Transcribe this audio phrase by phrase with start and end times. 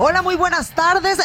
[0.00, 1.18] Hola, muy buenas tardes.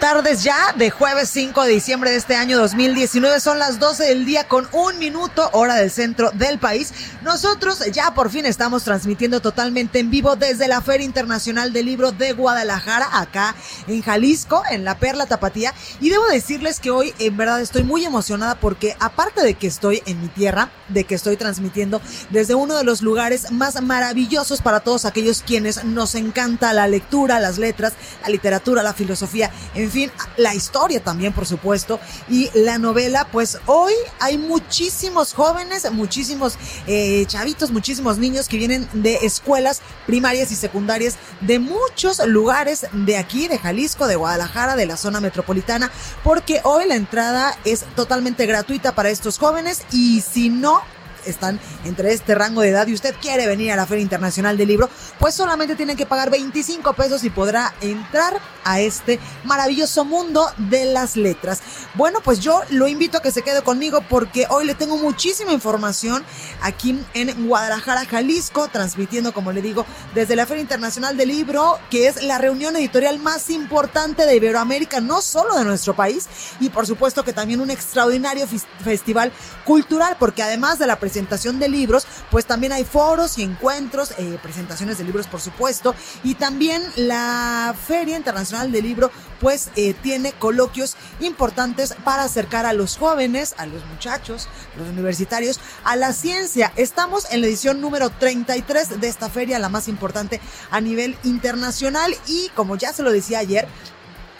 [0.00, 3.38] Tardes ya de jueves 5 de diciembre de este año 2019.
[3.38, 6.94] Son las 12 del día con un minuto, hora del centro del país.
[7.20, 12.12] Nosotros ya por fin estamos transmitiendo totalmente en vivo desde la Feria Internacional del Libro
[12.12, 13.54] de Guadalajara, acá
[13.88, 15.74] en Jalisco, en la Perla Tapatía.
[16.00, 20.02] Y debo decirles que hoy en verdad estoy muy emocionada porque aparte de que estoy
[20.06, 24.80] en mi tierra, de que estoy transmitiendo desde uno de los lugares más maravillosos para
[24.80, 27.92] todos aquellos quienes nos encanta la lectura, las letras,
[28.22, 33.58] la literatura, la filosofía, en fin, la historia también, por supuesto, y la novela, pues
[33.66, 40.56] hoy hay muchísimos jóvenes, muchísimos eh, chavitos, muchísimos niños que vienen de escuelas primarias y
[40.56, 45.90] secundarias de muchos lugares de aquí, de Jalisco, de Guadalajara, de la zona metropolitana,
[46.22, 50.82] porque hoy la entrada es totalmente gratuita para estos jóvenes y si no
[51.26, 54.68] están entre este rango de edad y usted quiere venir a la Feria Internacional del
[54.68, 60.46] Libro, pues solamente tienen que pagar 25 pesos y podrá entrar a este maravilloso mundo
[60.56, 61.62] de las letras.
[61.94, 65.52] Bueno, pues yo lo invito a que se quede conmigo porque hoy le tengo muchísima
[65.52, 66.24] información
[66.62, 72.08] aquí en Guadalajara, Jalisco, transmitiendo, como le digo, desde la Feria Internacional del Libro, que
[72.08, 76.26] es la reunión editorial más importante de Iberoamérica, no solo de nuestro país,
[76.60, 78.46] y por supuesto que también un extraordinario
[78.82, 79.32] festival
[79.64, 84.36] cultural, porque además de la presentación de libros, pues también hay foros y encuentros, eh,
[84.42, 85.94] presentaciones de libros por supuesto,
[86.24, 92.72] y también la Feria Internacional del Libro pues eh, tiene coloquios importantes para acercar a
[92.72, 96.72] los jóvenes, a los muchachos, los universitarios, a la ciencia.
[96.74, 102.16] Estamos en la edición número 33 de esta feria, la más importante a nivel internacional
[102.26, 103.68] y como ya se lo decía ayer,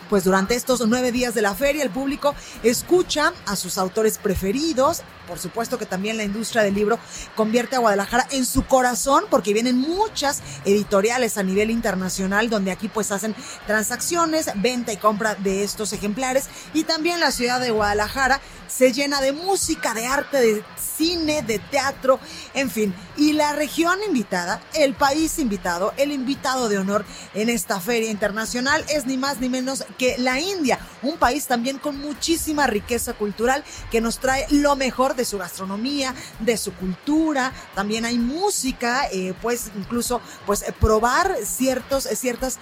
[0.09, 5.03] pues durante estos nueve días de la feria el público escucha a sus autores preferidos.
[5.27, 6.99] Por supuesto que también la industria del libro
[7.35, 12.89] convierte a Guadalajara en su corazón porque vienen muchas editoriales a nivel internacional donde aquí
[12.89, 13.35] pues hacen
[13.67, 16.45] transacciones, venta y compra de estos ejemplares
[16.75, 20.65] y también la ciudad de Guadalajara se llena de música, de arte, de
[20.97, 22.19] cine, de teatro,
[22.55, 22.95] en fin.
[23.17, 27.05] Y la región invitada, el país invitado, el invitado de honor
[27.35, 31.79] en esta feria internacional es ni más ni menos que la India, un país también
[31.79, 37.53] con muchísima riqueza cultural que nos trae lo mejor de su gastronomía, de su cultura.
[37.75, 42.59] También hay música, eh, pues incluso pues eh, probar ciertos, eh, ciertas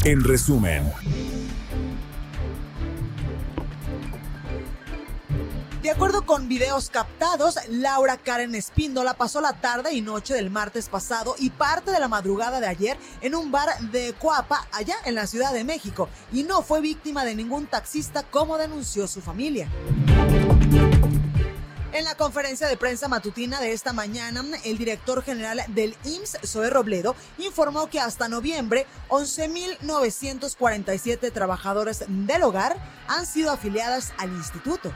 [0.04, 0.92] En resumen.
[5.82, 10.90] De acuerdo con videos captados, Laura Karen Espíndola pasó la tarde y noche del martes
[10.90, 15.16] pasado y parte de la madrugada de ayer en un bar de Coapa, allá en
[15.16, 19.68] la Ciudad de México, y no fue víctima de ningún taxista como denunció su familia.
[21.94, 26.70] En la conferencia de prensa matutina de esta mañana, el director general del IMSS, Zoe
[26.70, 32.78] Robledo, informó que hasta noviembre 11.947 trabajadores del hogar
[33.08, 34.94] han sido afiliadas al instituto.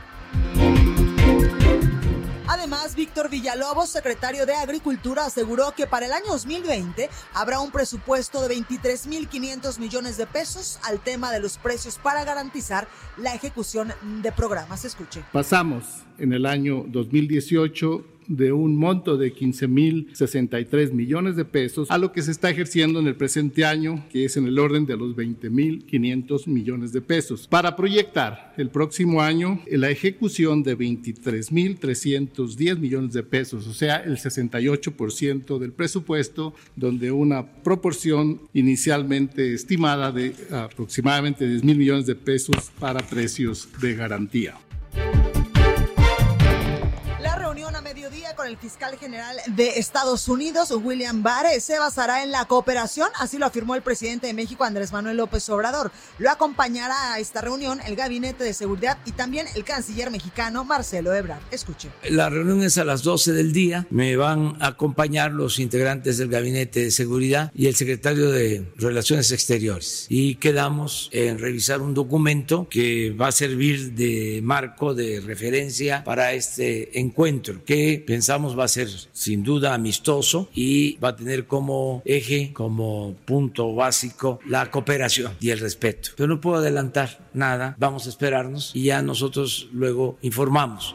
[2.58, 8.40] Además, Víctor Villalobos, secretario de Agricultura, aseguró que para el año 2020 habrá un presupuesto
[8.48, 12.88] de 23.500 millones de pesos al tema de los precios para garantizar
[13.18, 13.92] la ejecución
[14.22, 14.86] de programas.
[14.86, 15.22] Escuche.
[15.32, 15.84] Pasamos
[16.16, 22.22] en el año 2018 de un monto de 15.063 millones de pesos a lo que
[22.22, 26.46] se está ejerciendo en el presente año, que es en el orden de los 20.500
[26.46, 27.46] millones de pesos.
[27.46, 34.18] Para proyectar el próximo año la ejecución de 23.310 millones de pesos, o sea, el
[34.18, 42.70] 68% del presupuesto, donde una proporción inicialmente estimada de aproximadamente 10 mil millones de pesos
[42.78, 44.54] para precios de garantía.
[48.46, 53.46] El fiscal general de Estados Unidos, William Barr, se basará en la cooperación, así lo
[53.46, 55.90] afirmó el presidente de México, Andrés Manuel López Obrador.
[56.18, 61.12] Lo acompañará a esta reunión el Gabinete de Seguridad y también el canciller mexicano Marcelo
[61.14, 61.40] Ebrard.
[61.50, 61.90] Escuche.
[62.08, 63.86] La reunión es a las 12 del día.
[63.90, 69.32] Me van a acompañar los integrantes del Gabinete de Seguridad y el secretario de Relaciones
[69.32, 70.06] Exteriores.
[70.08, 76.32] Y quedamos en revisar un documento que va a servir de marco de referencia para
[76.32, 82.02] este encuentro que pensamos va a ser sin duda amistoso y va a tener como
[82.04, 86.10] eje, como punto básico, la cooperación y el respeto.
[86.16, 90.94] Pero no puedo adelantar nada, vamos a esperarnos y ya nosotros luego informamos.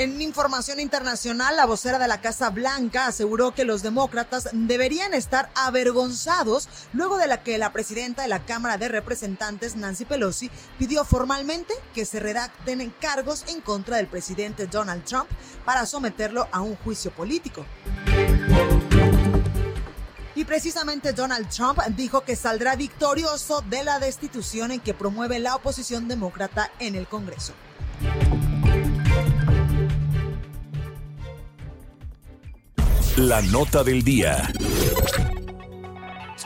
[0.00, 5.50] En información internacional, la vocera de la Casa Blanca aseguró que los demócratas deberían estar
[5.54, 11.04] avergonzados luego de la que la presidenta de la Cámara de Representantes, Nancy Pelosi, pidió
[11.04, 15.28] formalmente que se redacten cargos en contra del presidente Donald Trump
[15.66, 17.66] para someterlo a un juicio político.
[20.34, 25.56] Y precisamente Donald Trump dijo que saldrá victorioso de la destitución en que promueve la
[25.56, 27.52] oposición demócrata en el Congreso.
[33.16, 34.50] La nota del día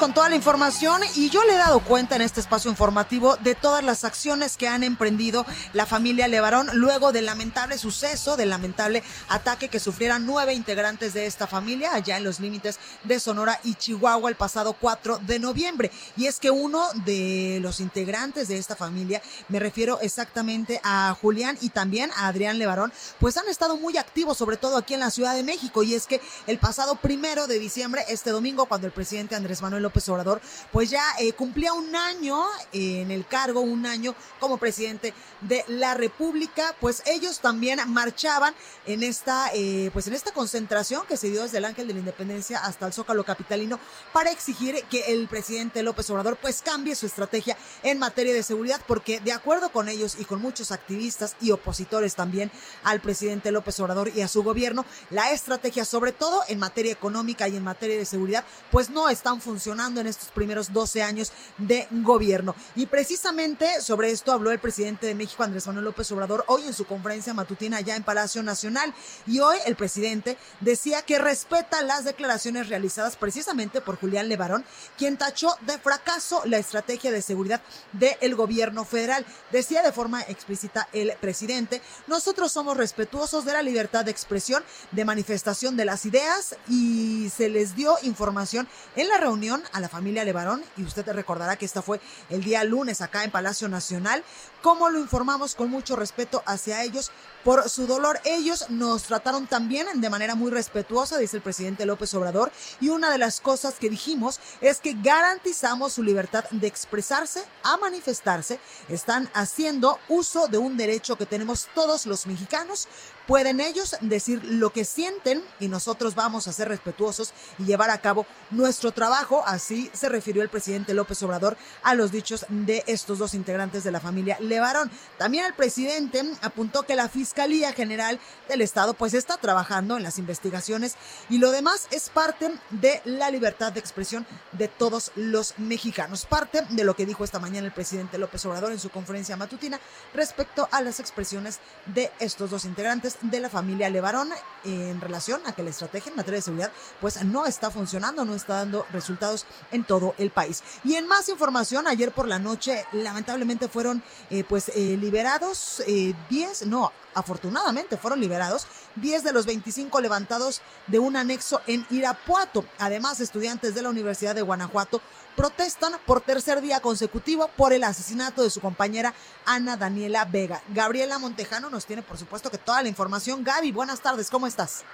[0.05, 3.55] con toda la información y yo le he dado cuenta en este espacio informativo de
[3.55, 9.03] todas las acciones que han emprendido la familia Levarón luego del lamentable suceso, del lamentable
[9.31, 13.77] ataque que sufrieran nueve integrantes de esta familia allá en los límites de Sonora y
[13.77, 15.91] Chihuahua el pasado 4 de noviembre.
[16.19, 21.57] Y es que uno de los integrantes de esta familia, me refiero exactamente a Julián
[21.63, 25.11] y también a Adrián Levarón, pues han estado muy activos, sobre todo aquí en la
[25.11, 25.83] Ciudad de México.
[25.83, 29.83] Y es que el pasado primero de diciembre, este domingo, cuando el presidente Andrés Manuel
[29.83, 30.41] López Obrador,
[30.73, 35.95] pues ya eh, cumplía un año en el cargo, un año como presidente de la
[35.95, 38.55] República, pues ellos también marchaban
[38.87, 42.01] en esta, eh, pues en esta concentración que se dio desde el Ángel de la
[42.01, 43.79] Independencia hasta el Zócalo Capitalino
[44.13, 48.81] para exigir que el presidente López Obrador pues cambie su estrategia en materia de seguridad,
[48.87, 52.51] porque de acuerdo con ellos y con muchos activistas y opositores también
[52.83, 57.49] al presidente López Obrador y a su gobierno, la estrategia sobre todo en materia económica
[57.49, 61.87] y en materia de seguridad pues no están funcionando en estos primeros 12 años de
[61.91, 62.55] gobierno.
[62.75, 66.73] Y precisamente sobre esto habló el presidente de México, Andrés Manuel López Obrador, hoy en
[66.73, 68.95] su conferencia matutina allá en Palacio Nacional.
[69.27, 74.65] Y hoy el presidente decía que respeta las declaraciones realizadas precisamente por Julián Levarón,
[74.97, 77.61] quien tachó de fracaso la estrategia de seguridad
[77.93, 79.27] del gobierno federal.
[79.53, 85.05] Decía de forma explícita el presidente, nosotros somos respetuosos de la libertad de expresión, de
[85.05, 90.25] manifestación de las ideas y se les dio información en la reunión a la familia
[90.25, 94.25] Levarón y usted recordará que esta fue el día lunes acá en Palacio Nacional,
[94.63, 97.11] como lo informamos con mucho respeto hacia ellos
[97.45, 98.19] por su dolor.
[98.25, 103.11] Ellos nos trataron también de manera muy respetuosa, dice el presidente López Obrador, y una
[103.11, 108.59] de las cosas que dijimos es que garantizamos su libertad de expresarse, a manifestarse.
[108.89, 112.89] Están haciendo uso de un derecho que tenemos todos los mexicanos.
[113.27, 117.99] Pueden ellos decir lo que sienten y nosotros vamos a ser respetuosos y llevar a
[117.99, 119.43] cabo nuestro trabajo.
[119.47, 123.93] Así se refirió el presidente López Obrador a los dichos de estos dos integrantes de
[123.93, 124.91] la familia Levarón.
[125.17, 130.19] También el presidente apuntó que la Fiscalía General del Estado pues está trabajando en las
[130.19, 130.97] investigaciones
[131.31, 136.27] y lo demás es parte de la libertad de expresión de todos los mexicanos.
[136.27, 139.81] Parte de lo que dijo esta mañana el presidente López Obrador en su conferencia matutina
[140.13, 144.31] respecto a las expresiones de estos dos integrantes de la familia Levarón
[144.65, 148.35] en relación a que la estrategia en materia de seguridad pues no está funcionando, no
[148.35, 150.63] está dando resultados en todo el país.
[150.85, 156.63] Y en más información, ayer por la noche lamentablemente fueron eh, pues eh, liberados 10,
[156.63, 162.65] eh, no, afortunadamente fueron liberados 10 de los 25 levantados de un anexo en Irapuato.
[162.79, 165.01] Además, estudiantes de la Universidad de Guanajuato
[165.37, 169.15] protestan por tercer día consecutivo por el asesinato de su compañera
[169.47, 170.63] Ana Daniela Vega.
[170.75, 173.43] Gabriela Montejano nos tiene, por supuesto, que toda la información.
[173.43, 174.85] Gaby, buenas tardes, ¿cómo estás?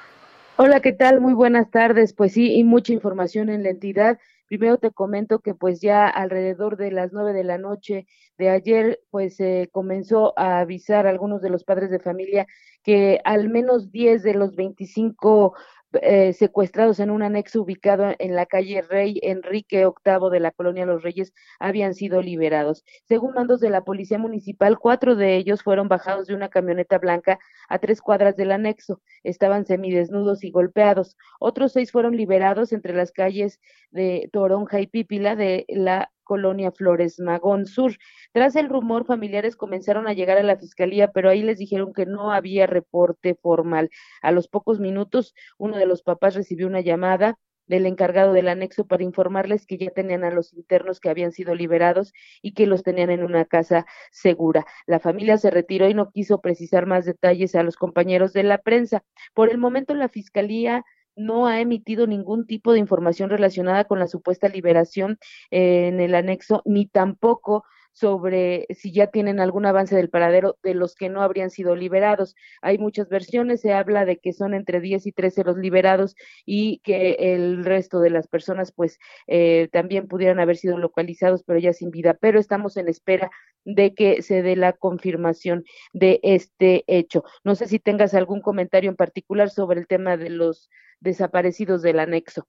[0.57, 1.21] Hola, ¿qué tal?
[1.21, 2.13] Muy buenas tardes.
[2.13, 4.19] Pues sí, y mucha información en la entidad.
[4.51, 9.01] Primero te comento que pues ya alrededor de las nueve de la noche de ayer
[9.11, 12.49] pues se comenzó a avisar a algunos de los padres de familia
[12.83, 15.55] que al menos diez de los veinticinco
[16.03, 20.87] eh, secuestrados en un anexo ubicado en la calle Rey Enrique VIII de la colonia
[20.87, 22.85] Los Reyes habían sido liberados.
[23.07, 27.39] Según mandos de la Policía Municipal, cuatro de ellos fueron bajados de una camioneta blanca
[27.69, 29.03] a tres cuadras del anexo.
[29.25, 31.17] Estaban semidesnudos y golpeados.
[31.41, 37.19] Otros seis fueron liberados entre las calles de Toronja y Pípila de la colonia Flores
[37.19, 37.97] Magón Sur.
[38.33, 42.07] Tras el rumor, familiares comenzaron a llegar a la fiscalía, pero ahí les dijeron que
[42.07, 43.91] no había reporte formal.
[44.23, 48.87] A los pocos minutos, uno de los papás recibió una llamada del encargado del anexo
[48.87, 52.85] para informarles que ya tenían a los internos que habían sido liberados y que los
[52.85, 54.65] tenían en una casa segura.
[54.87, 58.59] La familia se retiró y no quiso precisar más detalles a los compañeros de la
[58.59, 59.03] prensa.
[59.35, 60.85] Por el momento la fiscalía
[61.21, 65.19] no ha emitido ningún tipo de información relacionada con la supuesta liberación
[65.51, 67.65] en el anexo, ni tampoco
[68.01, 72.35] sobre si ya tienen algún avance del paradero de los que no habrían sido liberados.
[72.63, 76.17] Hay muchas versiones, se habla de que son entre 10 y 13 los liberados
[76.47, 81.59] y que el resto de las personas pues eh, también pudieran haber sido localizados, pero
[81.59, 82.15] ya sin vida.
[82.15, 83.31] Pero estamos en espera
[83.65, 87.25] de que se dé la confirmación de este hecho.
[87.45, 92.01] No sé si tengas algún comentario en particular sobre el tema de los desaparecidos del
[92.01, 92.49] anexo.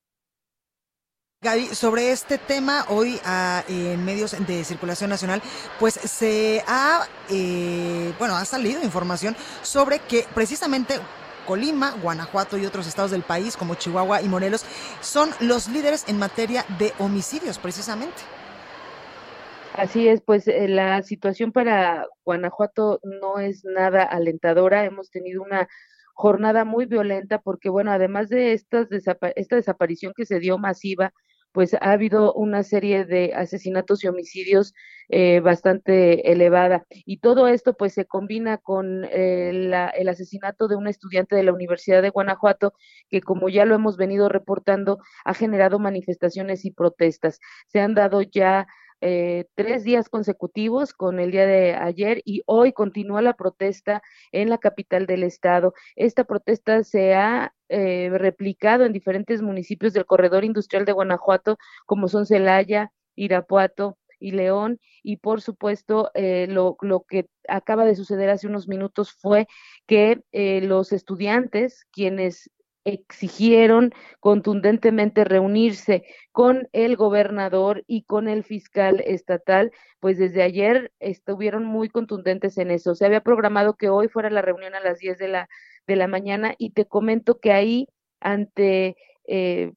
[1.43, 5.41] Gaby, sobre este tema, hoy ah, en medios de circulación nacional,
[5.79, 10.99] pues se ha, eh, bueno, ha salido información sobre que precisamente
[11.47, 14.63] Colima, Guanajuato y otros estados del país, como Chihuahua y Morelos,
[14.99, 18.21] son los líderes en materia de homicidios, precisamente.
[19.73, 24.85] Así es, pues eh, la situación para Guanajuato no es nada alentadora.
[24.85, 25.67] Hemos tenido una
[26.13, 31.11] jornada muy violenta porque, bueno, además de estas esta desaparición que se dio masiva,
[31.51, 34.73] pues ha habido una serie de asesinatos y homicidios
[35.09, 36.85] eh, bastante elevada.
[36.89, 41.53] Y todo esto pues se combina con eh, el asesinato de un estudiante de la
[41.53, 42.73] Universidad de Guanajuato
[43.09, 47.39] que como ya lo hemos venido reportando ha generado manifestaciones y protestas.
[47.67, 48.67] Se han dado ya
[49.01, 54.49] eh, tres días consecutivos con el día de ayer y hoy continúa la protesta en
[54.49, 55.73] la capital del estado.
[55.95, 62.07] Esta protesta se ha eh, replicado en diferentes municipios del corredor industrial de Guanajuato, como
[62.07, 64.79] son Celaya, Irapuato, y León.
[65.01, 69.47] Y por supuesto, eh, lo, lo, que acaba de suceder hace unos minutos fue
[69.87, 70.21] que
[70.61, 72.51] los estudiantes, quienes
[72.83, 81.65] exigieron contundentemente reunirse con el gobernador y con el fiscal estatal, pues desde ayer estuvieron
[81.65, 82.95] muy contundentes en eso.
[82.95, 85.49] Se había programado que hoy fuera la reunión a las 10 de la,
[85.87, 87.87] de la mañana y te comento que ahí,
[88.19, 88.95] ante
[89.25, 89.73] eh,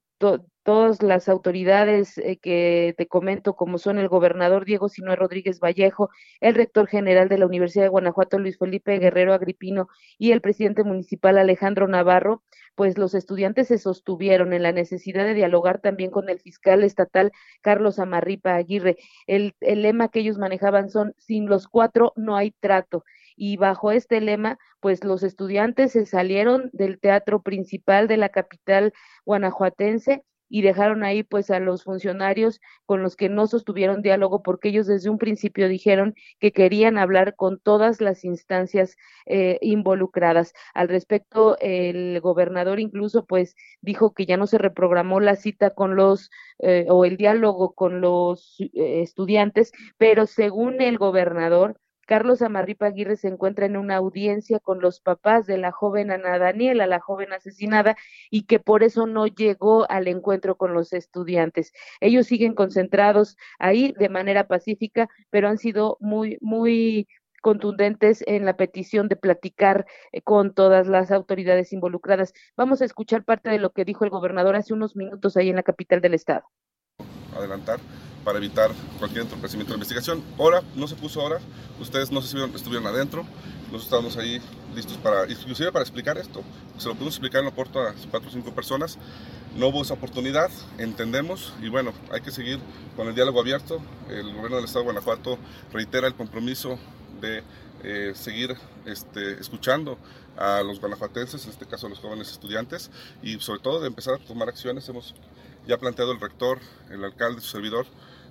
[0.65, 6.11] todas las autoridades eh, que te comento, como son el gobernador Diego Sinue Rodríguez Vallejo,
[6.41, 10.83] el rector general de la Universidad de Guanajuato Luis Felipe Guerrero Agripino y el presidente
[10.83, 12.43] municipal Alejandro Navarro,
[12.75, 17.31] pues los estudiantes se sostuvieron en la necesidad de dialogar también con el fiscal estatal
[17.61, 18.97] Carlos Amarripa Aguirre.
[19.27, 23.05] El, el lema que ellos manejaban son, sin los cuatro no hay trato
[23.37, 28.93] y bajo este lema, pues los estudiantes se salieron del teatro principal de la capital
[29.25, 34.69] guanajuatense y dejaron ahí pues a los funcionarios con los que no sostuvieron diálogo porque
[34.69, 38.97] ellos desde un principio dijeron que querían hablar con todas las instancias
[39.27, 40.53] eh, involucradas.
[40.75, 45.97] Al respecto, el gobernador incluso pues dijo que ya no se reprogramó la cita con
[45.97, 52.87] los eh, o el diálogo con los eh, estudiantes, pero según el gobernador, Carlos Amarripa
[52.87, 57.01] Aguirre se encuentra en una audiencia con los papás de la joven Ana Daniela, la
[57.01, 57.97] joven asesinada,
[58.31, 61.73] y que por eso no llegó al encuentro con los estudiantes.
[62.01, 67.07] Ellos siguen concentrados ahí de manera pacífica, pero han sido muy, muy
[67.45, 72.33] contundentes en la petición de platicar eh, con todas las autoridades involucradas.
[72.57, 75.57] Vamos a escuchar parte de lo que dijo el gobernador hace unos minutos ahí en
[75.57, 76.45] la capital del estado.
[77.37, 77.81] Adelantar
[78.25, 80.25] para evitar cualquier entorpecimiento de la investigación.
[80.39, 81.41] Ahora, no se puso ahora,
[81.81, 83.25] ustedes no si estuvieron adentro,
[83.73, 84.41] nosotros estábamos ahí
[84.75, 86.43] listos para, inclusive para explicar esto.
[86.79, 88.99] Se lo pudimos explicar en puerta a cuatro o cinco personas.
[89.57, 92.59] No hubo esa oportunidad, entendemos, y bueno, hay que seguir
[92.97, 93.81] con el diálogo abierto.
[94.09, 95.39] El gobierno del Estado de Guanajuato
[95.73, 96.79] reitera el compromiso
[97.21, 97.43] de
[97.85, 99.99] eh, seguir este, escuchando
[100.37, 102.91] a los guanajuatenses, en este caso a los jóvenes estudiantes,
[103.23, 104.89] y sobre todo de empezar a tomar acciones.
[104.89, 105.15] Hemos
[105.67, 106.59] ya planteado el rector,
[106.91, 107.87] el alcalde, su servidor,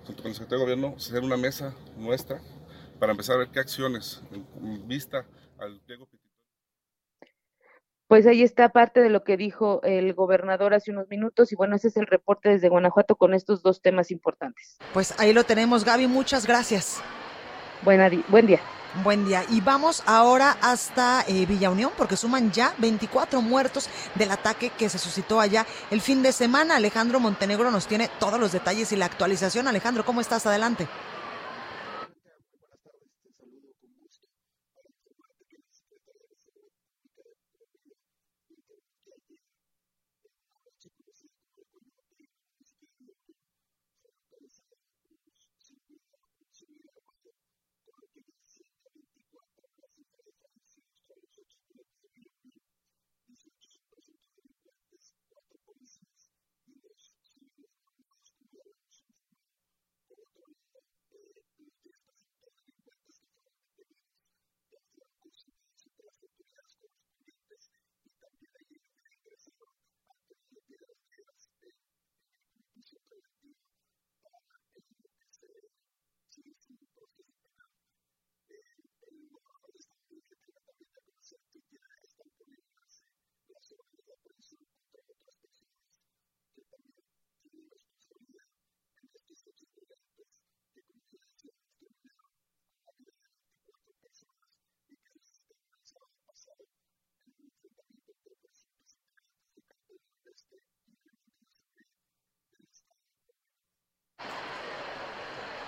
[0.05, 2.41] junto con el secretario de gobierno, hacer una mesa nuestra
[3.00, 5.25] para empezar a ver qué acciones en vista
[5.60, 6.07] al pliego
[8.13, 11.75] pues ahí está parte de lo que dijo el gobernador hace unos minutos y bueno,
[11.75, 14.77] ese es el reporte desde Guanajuato con estos dos temas importantes.
[14.93, 17.01] Pues ahí lo tenemos, Gaby, muchas gracias.
[17.81, 18.60] Buena, buen día.
[19.01, 19.43] Buen día.
[19.50, 24.88] Y vamos ahora hasta eh, Villa Unión porque suman ya 24 muertos del ataque que
[24.88, 26.75] se suscitó allá el fin de semana.
[26.75, 29.67] Alejandro Montenegro nos tiene todos los detalles y la actualización.
[29.67, 30.45] Alejandro, ¿cómo estás?
[30.45, 30.88] Adelante.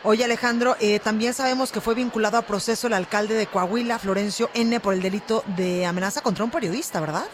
[0.07, 4.51] Oye Alejandro, eh, también sabemos que fue vinculado a proceso el alcalde de Coahuila, Florencio
[4.53, 7.25] N., por el delito de amenaza contra un periodista, ¿verdad?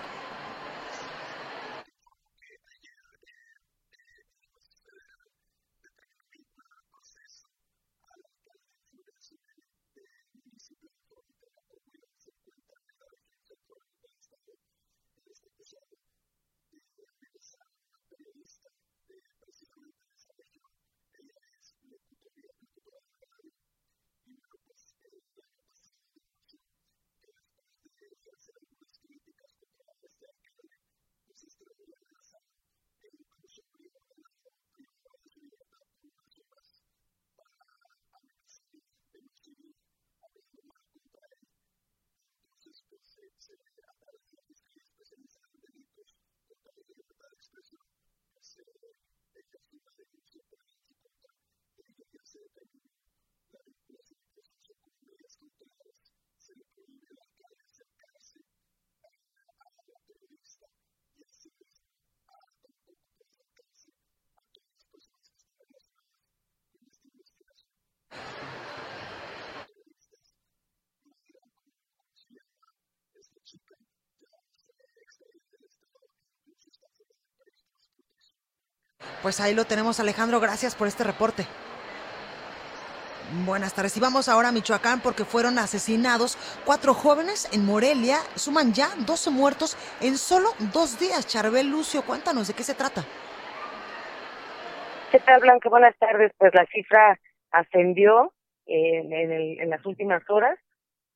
[79.22, 80.40] Pues ahí lo tenemos, Alejandro.
[80.40, 81.46] Gracias por este reporte.
[83.46, 83.96] Buenas tardes.
[83.96, 88.18] Y vamos ahora a Michoacán porque fueron asesinados cuatro jóvenes en Morelia.
[88.36, 91.28] Suman ya 12 muertos en solo dos días.
[91.28, 93.06] Charbel Lucio, cuéntanos de qué se trata.
[95.12, 95.70] ¿Qué tal, Blanca?
[95.70, 96.32] Buenas tardes.
[96.38, 97.20] Pues la cifra
[97.52, 98.34] ascendió
[98.66, 100.58] en, en, el, en las últimas horas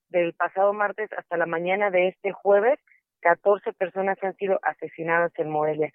[0.10, 2.80] del pasado martes hasta la mañana de este jueves.
[3.22, 5.92] 14 personas han sido asesinadas en Morelia.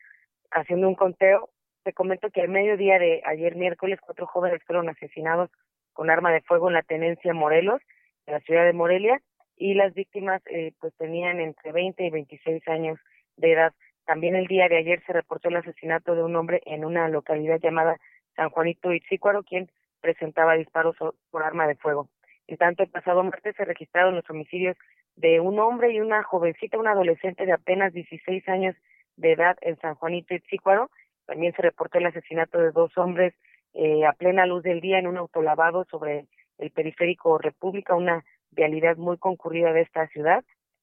[0.50, 1.50] Haciendo un conteo,
[1.84, 5.50] te comento que al mediodía de ayer miércoles cuatro jóvenes fueron asesinados
[5.92, 7.80] con arma de fuego en la tenencia Morelos,
[8.26, 9.20] en la ciudad de Morelia,
[9.56, 12.98] y las víctimas eh, pues tenían entre 20 y 26 años
[13.36, 13.72] de edad.
[14.06, 17.60] También el día de ayer se reportó el asesinato de un hombre en una localidad
[17.60, 17.96] llamada
[18.34, 19.70] San Juanito Itzícuaro, quien
[20.00, 20.96] presentaba disparos
[21.30, 22.08] por arma de fuego.
[22.50, 24.76] En tanto, el pasado martes se registraron los homicidios
[25.14, 28.74] de un hombre y una jovencita, una adolescente de apenas 16 años
[29.16, 30.90] de edad en San Juanito Itzícuaro,
[31.26, 33.34] también se reportó el asesinato de dos hombres
[33.72, 36.26] eh, a plena luz del día en un autolavado sobre
[36.58, 40.42] el periférico República, una vialidad muy concurrida de esta ciudad.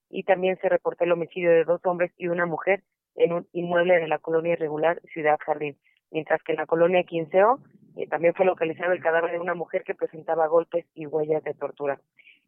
[0.10, 2.82] Y también se reportó el homicidio de dos hombres y una mujer
[3.16, 5.76] en un inmueble de la colonia irregular Ciudad Jardín.
[6.12, 7.60] Mientras que en la colonia Quinceo
[8.06, 12.00] también fue localizado el cadáver de una mujer que presentaba golpes y huellas de tortura.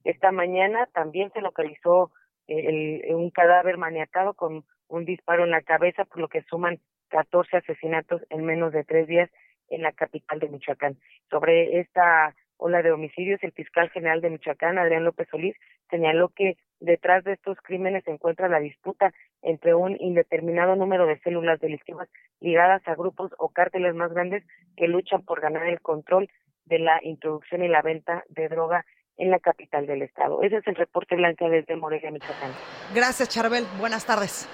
[0.03, 2.11] Esta mañana también se localizó
[2.47, 6.79] eh, el, un cadáver maniatado con un disparo en la cabeza, por lo que suman
[7.09, 9.29] 14 asesinatos en menos de tres días
[9.69, 10.97] en la capital de Michoacán.
[11.29, 15.55] Sobre esta ola de homicidios, el fiscal general de Michoacán, Adrián López Solís,
[15.89, 21.19] señaló que detrás de estos crímenes se encuentra la disputa entre un indeterminado número de
[21.21, 24.43] células delictivas ligadas a grupos o cárteles más grandes
[24.77, 26.29] que luchan por ganar el control
[26.65, 28.85] de la introducción y la venta de droga
[29.17, 30.41] en la capital del estado.
[30.43, 32.51] Ese es el reporte blanca desde Morelia, Michoacán.
[32.93, 33.65] Gracias, Charbel.
[33.79, 34.47] Buenas tardes.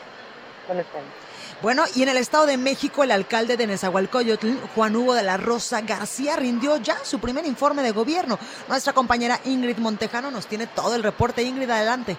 [0.67, 1.35] Buenas tardes.
[1.61, 5.37] Bueno, y en el Estado de México, el alcalde de Nezahualcóyotl, Juan Hugo de la
[5.37, 8.37] Rosa García, rindió ya su primer informe de gobierno.
[8.67, 11.43] Nuestra compañera Ingrid Montejano nos tiene todo el reporte.
[11.43, 12.17] Ingrid, adelante.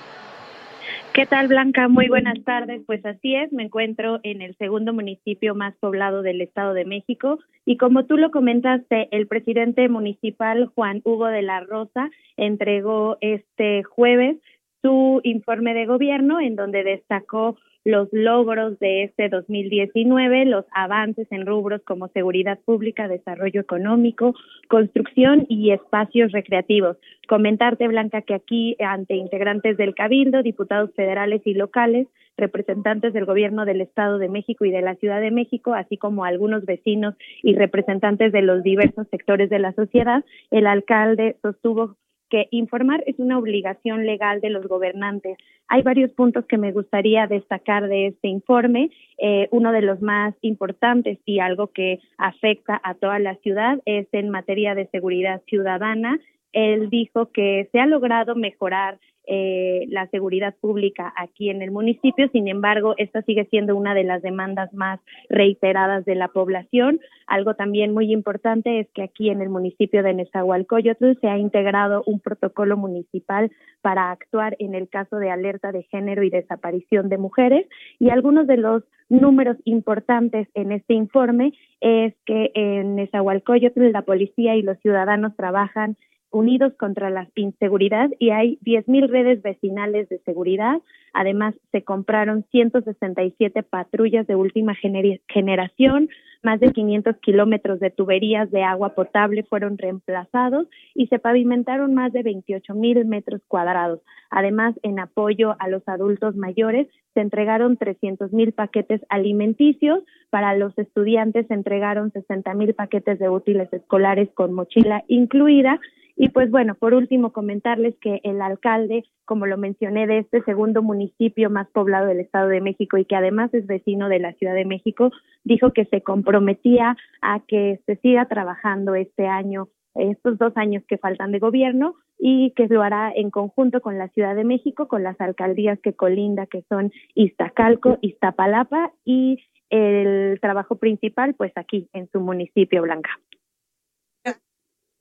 [1.12, 1.88] ¿Qué tal, Blanca?
[1.88, 2.83] Muy buenas tardes.
[2.87, 7.38] Pues así es, me encuentro en el segundo municipio más poblado del Estado de México
[7.64, 13.83] y como tú lo comentaste, el presidente municipal Juan Hugo de la Rosa entregó este
[13.83, 14.37] jueves
[14.83, 21.46] su informe de gobierno en donde destacó los logros de este 2019, los avances en
[21.46, 24.35] rubros como seguridad pública, desarrollo económico,
[24.66, 26.96] construcción y espacios recreativos.
[27.29, 33.64] Comentarte, Blanca, que aquí ante integrantes del Cabildo, diputados federales y locales, representantes del Gobierno
[33.64, 37.55] del Estado de México y de la Ciudad de México, así como algunos vecinos y
[37.55, 41.94] representantes de los diversos sectores de la sociedad, el alcalde sostuvo
[42.31, 45.39] que informar es una obligación legal de los gobernantes.
[45.69, 48.91] Hay varios puntos que me gustaría destacar de este informe.
[49.19, 54.07] Eh, uno de los más importantes y algo que afecta a toda la ciudad es
[54.12, 56.19] en materia de seguridad ciudadana.
[56.53, 62.29] Él dijo que se ha logrado mejorar eh, la seguridad pública aquí en el municipio.
[62.29, 67.01] Sin embargo, esta sigue siendo una de las demandas más reiteradas de la población.
[67.27, 72.05] Algo también muy importante es que aquí en el municipio de Nezahualcóyotl se ha integrado
[72.07, 73.51] un protocolo municipal
[73.83, 77.67] para actuar en el caso de alerta de género y desaparición de mujeres
[77.99, 84.55] y algunos de los números importantes en este informe es que en Nezahualcóyotl la policía
[84.55, 85.97] y los ciudadanos trabajan
[86.31, 90.81] unidos contra la inseguridad y hay 10.000 redes vecinales de seguridad.
[91.12, 96.09] Además, se compraron 167 patrullas de última generación,
[96.43, 102.12] más de 500 kilómetros de tuberías de agua potable fueron reemplazados y se pavimentaron más
[102.12, 104.01] de 28 mil metros cuadrados.
[104.31, 110.05] Además, en apoyo a los adultos mayores, se entregaron 300 mil paquetes alimenticios.
[110.31, 115.81] Para los estudiantes se entregaron 60 mil paquetes de útiles escolares con mochila incluida
[116.17, 120.83] y pues bueno, por último comentarles que el alcalde, como lo mencioné, de este segundo
[120.83, 124.55] municipio más poblado del Estado de México y que además es vecino de la Ciudad
[124.55, 125.11] de México,
[125.45, 130.97] dijo que se comprometía a que se siga trabajando este año, estos dos años que
[130.97, 135.03] faltan de gobierno y que lo hará en conjunto con la Ciudad de México, con
[135.03, 142.09] las alcaldías que colinda, que son Iztacalco, Iztapalapa y el trabajo principal, pues aquí en
[142.11, 143.11] su municipio, Blanca.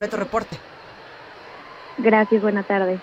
[0.01, 0.57] Reporte.
[1.97, 2.99] Gracias, buena tarde.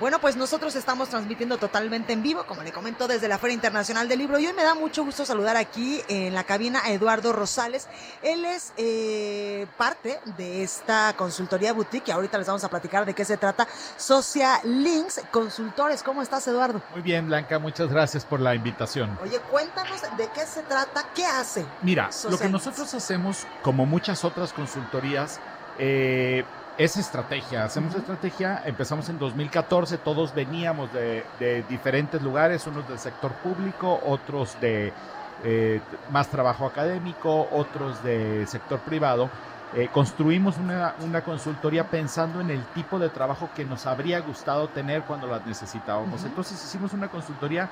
[0.00, 4.06] Bueno, pues nosotros estamos transmitiendo totalmente en vivo, como le comento, desde la Feria Internacional
[4.06, 4.38] del Libro.
[4.38, 7.88] Y hoy me da mucho gusto saludar aquí en la cabina a Eduardo Rosales.
[8.22, 13.14] Él es eh, parte de esta consultoría boutique, y ahorita les vamos a platicar de
[13.14, 13.66] qué se trata.
[13.96, 16.04] Socia Links Consultores.
[16.04, 16.80] ¿Cómo estás, Eduardo?
[16.92, 19.18] Muy bien, Blanca, muchas gracias por la invitación.
[19.20, 21.66] Oye, cuéntanos de qué se trata, qué hace.
[21.82, 25.40] Mira, lo que nosotros hacemos, como muchas otras consultorías,
[25.80, 26.44] eh,
[26.78, 27.64] es estrategia.
[27.64, 34.58] Hacemos estrategia, empezamos en 2014, todos veníamos de, diferentes lugares, unos del sector público, otros
[34.60, 34.92] de
[35.44, 39.28] eh, más trabajo académico, otros de sector privado.
[39.74, 44.68] Eh, construimos una, una, consultoría pensando en el tipo de trabajo que nos habría gustado
[44.68, 46.24] tener cuando las necesitábamos.
[46.24, 47.68] Entonces hicimos una consultoría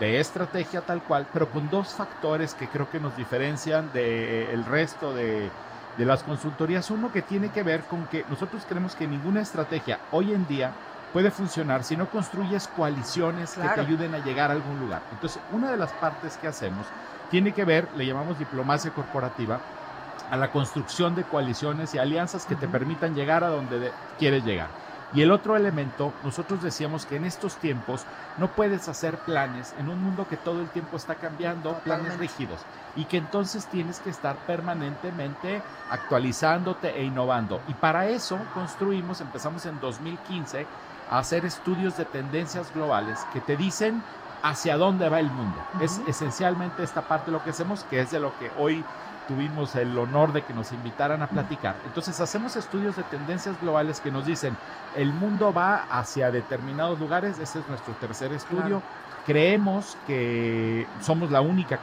[0.00, 5.14] de estrategia tal cual, pero con dos factores que creo que nos diferencian del resto
[5.14, 5.50] de,
[5.96, 6.90] de las consultorías.
[6.90, 10.72] Uno que tiene que ver con que nosotros creemos que ninguna estrategia hoy en día
[11.12, 15.02] puede funcionar si no construyes coaliciones que te ayuden a llegar a algún lugar.
[15.12, 16.86] Entonces, una de las partes que hacemos
[17.30, 19.60] tiene que ver, le llamamos diplomacia corporativa,
[20.30, 24.68] a la construcción de coaliciones y alianzas que te permitan llegar a donde quieres llegar.
[25.12, 28.04] Y el otro elemento, nosotros decíamos que en estos tiempos
[28.38, 32.60] no puedes hacer planes en un mundo que todo el tiempo está cambiando, planes rígidos,
[32.94, 37.60] y que entonces tienes que estar permanentemente actualizándote e innovando.
[37.66, 40.66] Y para eso construimos, empezamos en 2015
[41.10, 44.02] a hacer estudios de tendencias globales que te dicen
[44.42, 45.58] hacia dónde va el mundo.
[45.80, 48.84] Es esencialmente esta parte de lo que hacemos, que es de lo que hoy
[49.30, 51.76] tuvimos el honor de que nos invitaran a platicar.
[51.86, 54.56] Entonces hacemos estudios de tendencias globales que nos dicen,
[54.96, 58.82] el mundo va hacia determinados lugares, ese es nuestro tercer estudio.
[59.24, 61.76] Creemos que somos la única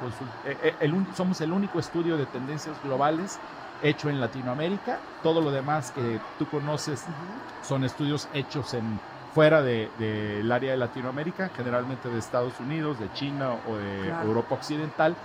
[0.44, 3.40] eh, eh, el, somos el único estudio de tendencias globales
[3.82, 5.00] hecho en Latinoamérica.
[5.24, 7.06] Todo lo demás que tú conoces
[7.64, 9.00] son estudios hechos en
[9.34, 15.16] fuera del área de Latinoamérica, generalmente de Estados Unidos, de China o de Europa Occidental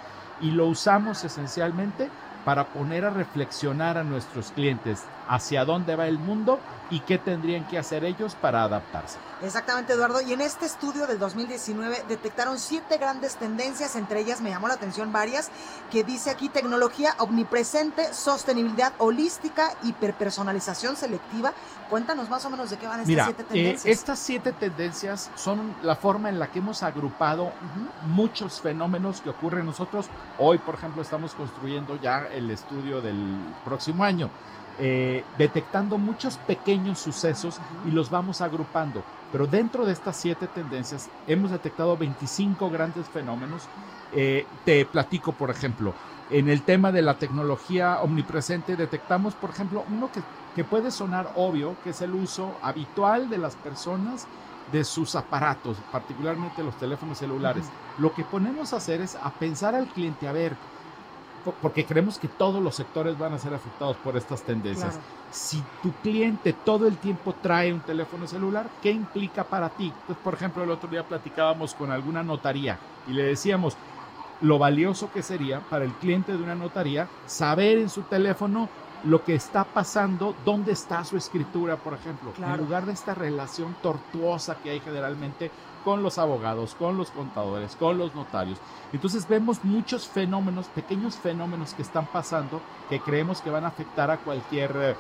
[0.43, 2.11] y lo usamos esencialmente
[2.45, 6.59] para poner a reflexionar a nuestros clientes hacia dónde va el mundo
[6.91, 9.17] y qué tendrían que hacer ellos para adaptarse.
[9.43, 10.21] Exactamente, Eduardo.
[10.21, 14.75] Y en este estudio del 2019 detectaron siete grandes tendencias, entre ellas me llamó la
[14.75, 15.51] atención varias,
[15.91, 21.53] que dice aquí tecnología omnipresente, sostenibilidad holística, hiperpersonalización selectiva.
[21.89, 23.87] Cuéntanos más o menos de qué van estas siete eh, tendencias.
[23.87, 27.53] estas siete tendencias son la forma en la que hemos agrupado
[28.07, 30.07] muchos fenómenos que ocurren nosotros.
[30.39, 33.17] Hoy, por ejemplo, estamos construyendo ya el estudio del
[33.65, 34.31] próximo año.
[34.79, 39.03] Eh, detectando muchos pequeños sucesos y los vamos agrupando.
[39.31, 43.63] Pero dentro de estas siete tendencias hemos detectado 25 grandes fenómenos.
[44.15, 45.95] Eh, te platico, por ejemplo,
[46.31, 50.21] en el tema de la tecnología omnipresente detectamos, por ejemplo, uno que,
[50.55, 54.27] que puede sonar obvio, que es el uso habitual de las personas
[54.73, 57.65] de sus aparatos, particularmente los teléfonos celulares.
[57.99, 60.57] Lo que ponemos a hacer es a pensar al cliente, a ver,
[61.61, 64.99] porque creemos que todos los sectores van a ser afectados por estas tendencias.
[65.31, 69.93] Si tu cliente todo el tiempo trae un teléfono celular, ¿qué implica para ti?
[70.07, 72.79] Pues, por ejemplo, el otro día platicábamos con alguna notaría
[73.09, 73.77] y le decíamos
[74.41, 78.69] lo valioso que sería para el cliente de una notaría saber en su teléfono
[79.05, 83.75] lo que está pasando, dónde está su escritura, por ejemplo, en lugar de esta relación
[83.83, 85.51] tortuosa que hay generalmente
[85.85, 88.59] con los abogados, con los contadores, con los notarios.
[88.93, 94.11] Entonces vemos muchos fenómenos, pequeños fenómenos que están pasando que creemos que van a afectar
[94.11, 94.95] a cualquier eh,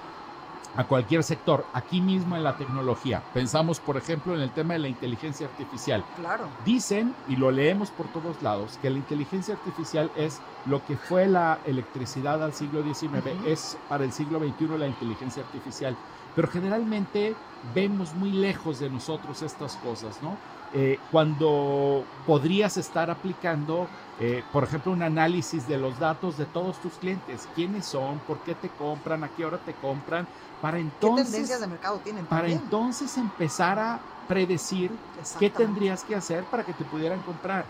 [0.76, 3.22] a cualquier sector, aquí mismo en la tecnología.
[3.34, 6.02] Pensamos, por ejemplo, en el tema de la inteligencia artificial.
[6.16, 6.46] Claro.
[6.64, 11.26] Dicen, y lo leemos por todos lados, que la inteligencia artificial es lo que fue
[11.26, 15.94] la electricidad al siglo XIX, es para el siglo XXI la inteligencia artificial.
[16.34, 17.34] Pero generalmente
[17.74, 20.38] vemos muy lejos de nosotros estas cosas, ¿no?
[20.74, 26.78] Eh, cuando podrías estar aplicando, eh, por ejemplo, un análisis de los datos de todos
[26.80, 30.26] tus clientes, quiénes son, por qué te compran, a qué hora te compran,
[30.62, 32.24] para entonces, ¿Qué tendencias de mercado tienen?
[32.24, 34.90] Para entonces empezar a predecir
[35.38, 37.66] qué tendrías que hacer para que te pudieran comprar.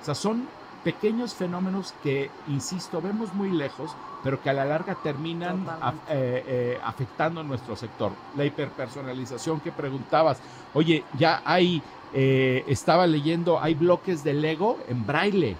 [0.00, 0.46] O sea, son
[0.84, 5.66] pequeños fenómenos que, insisto, vemos muy lejos, pero que a la larga terminan
[6.08, 8.12] eh, afectando nuestro sector.
[8.36, 10.38] La hiperpersonalización que preguntabas,
[10.74, 11.82] oye, ya hay
[12.16, 15.56] eh, estaba leyendo, hay bloques de Lego en braille.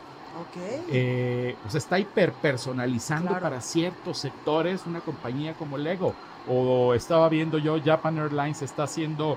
[0.50, 0.84] Okay.
[0.88, 6.14] Eh, o sea, está hiperpersonalizando para ciertos sectores una compañía como Lego.
[6.48, 9.36] O estaba viendo yo, Japan Airlines está haciendo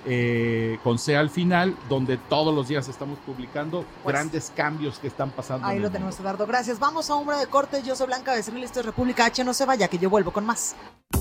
[0.06, 5.08] Eh, con C al final, donde todos los días estamos publicando Pues, grandes cambios que
[5.08, 5.66] están pasando.
[5.66, 6.28] Ahí lo tenemos, mundo.
[6.28, 6.46] Eduardo.
[6.46, 6.78] Gracias.
[6.78, 7.82] Vamos a Umbra de Corte.
[7.82, 8.64] Yo soy Blanca Becerril.
[8.64, 9.44] Esto es República H.
[9.44, 10.74] No se vaya, que yo vuelvo con más.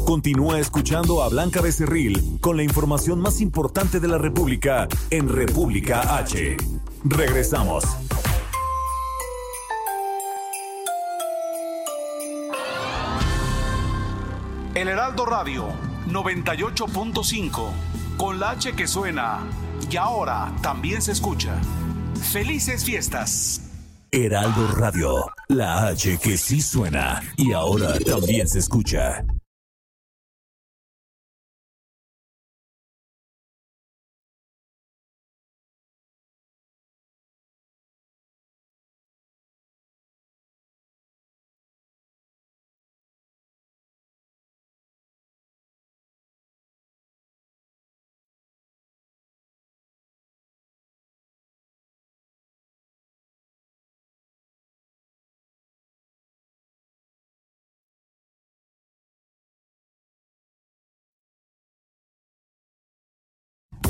[0.06, 6.18] Continúa escuchando a Blanca Becerril con la información más importante de la República en República
[6.18, 6.58] H.
[7.04, 7.84] Regresamos.
[14.76, 15.68] El Heraldo Radio
[16.08, 17.70] 98.5,
[18.20, 19.48] con la H que suena
[19.90, 21.56] y ahora también se escucha.
[22.34, 23.62] Felices fiestas.
[24.12, 29.24] Heraldo Radio, la H que sí suena y ahora también se escucha.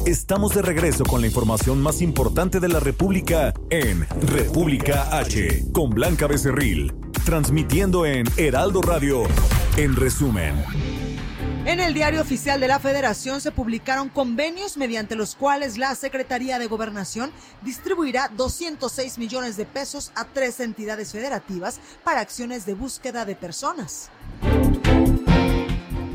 [0.10, 5.92] Estamos de regreso con la información más importante de la República en República H, con
[5.92, 6.96] Blanca Becerril,
[7.26, 9.22] transmitiendo en Heraldo Radio,
[9.78, 10.56] en resumen.
[11.66, 16.58] En el diario oficial de la Federación se publicaron convenios mediante los cuales la Secretaría
[16.58, 17.30] de Gobernación
[17.62, 24.10] distribuirá 206 millones de pesos a tres entidades federativas para acciones de búsqueda de personas.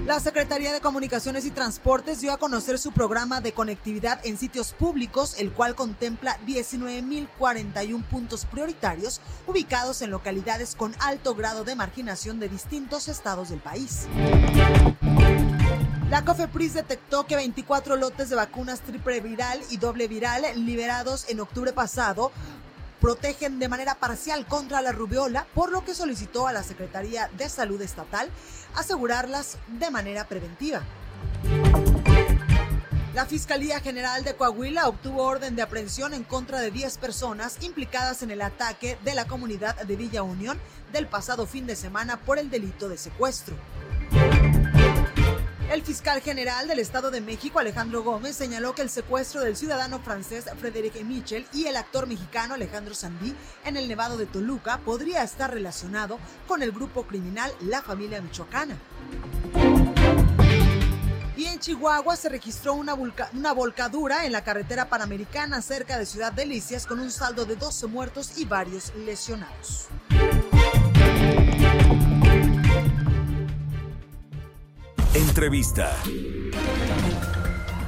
[0.07, 4.75] La Secretaría de Comunicaciones y Transportes dio a conocer su programa de conectividad en sitios
[4.75, 12.38] públicos, el cual contempla 19.041 puntos prioritarios ubicados en localidades con alto grado de marginación
[12.38, 14.07] de distintos estados del país.
[16.11, 21.40] La COFEPRIS detectó que 24 lotes de vacunas triple viral y doble viral liberados en
[21.40, 22.31] octubre pasado
[23.05, 27.51] protegen de manera parcial contra la rubiola, por lo que solicitó a la Secretaría de
[27.51, 28.31] Salud Estatal
[28.77, 30.81] asegurarlas de manera preventiva.
[33.12, 38.23] La Fiscalía General de Coahuila obtuvo orden de aprehensión en contra de 10 personas implicadas
[38.23, 40.59] en el ataque de la comunidad de Villa Unión
[40.90, 43.55] del pasado fin de semana por el delito de secuestro.
[45.70, 49.98] El fiscal general del Estado de México, Alejandro Gómez, señaló que el secuestro del ciudadano
[49.98, 55.22] francés Frédéric Michel y el actor mexicano Alejandro Sandí en el Nevado de Toluca podría
[55.22, 58.77] estar relacionado con el grupo criminal La Familia Michoacana.
[61.37, 66.33] Y en Chihuahua se registró una, una volcadura en la carretera panamericana cerca de Ciudad
[66.33, 69.88] Delicias con un saldo de 12 muertos y varios lesionados.
[75.35, 75.92] Entrevista.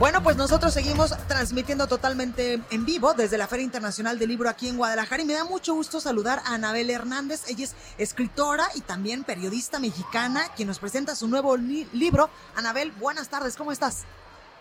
[0.00, 4.66] Bueno, pues nosotros seguimos transmitiendo totalmente en vivo desde la Feria Internacional del Libro aquí
[4.68, 7.44] en Guadalajara y me da mucho gusto saludar a Anabel Hernández.
[7.48, 12.30] Ella es escritora y también periodista mexicana quien nos presenta su nuevo li- libro.
[12.56, 14.02] Anabel, buenas tardes, ¿cómo estás?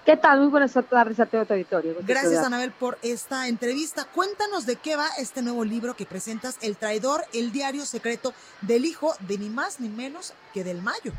[0.05, 0.41] ¿Qué tal?
[0.41, 1.95] Muy buenas tardes a todo tu auditorio.
[2.01, 2.45] Gracias.
[2.45, 4.05] Anabel, por esta entrevista.
[4.05, 8.85] Cuéntanos de qué va este nuevo libro que presentas, El traidor, el diario secreto del
[8.85, 11.13] hijo de ni más ni menos que del Mayo.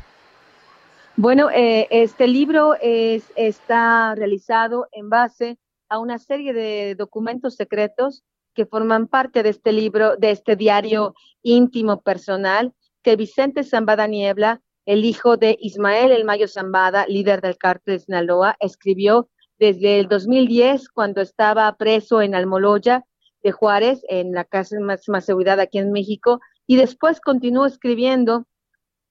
[1.19, 5.57] Bueno, eh, este libro es, está realizado en base
[5.89, 11.15] a una serie de documentos secretos que forman parte de este libro, de este diario
[11.41, 17.57] íntimo personal que Vicente Zambada Niebla, el hijo de Ismael El Mayo Zambada, líder del
[17.57, 19.27] cártel de Sinaloa, escribió
[19.57, 23.05] desde el 2010 cuando estaba preso en Almoloya
[23.41, 28.45] de Juárez, en la casa de máxima seguridad aquí en México, y después continuó escribiendo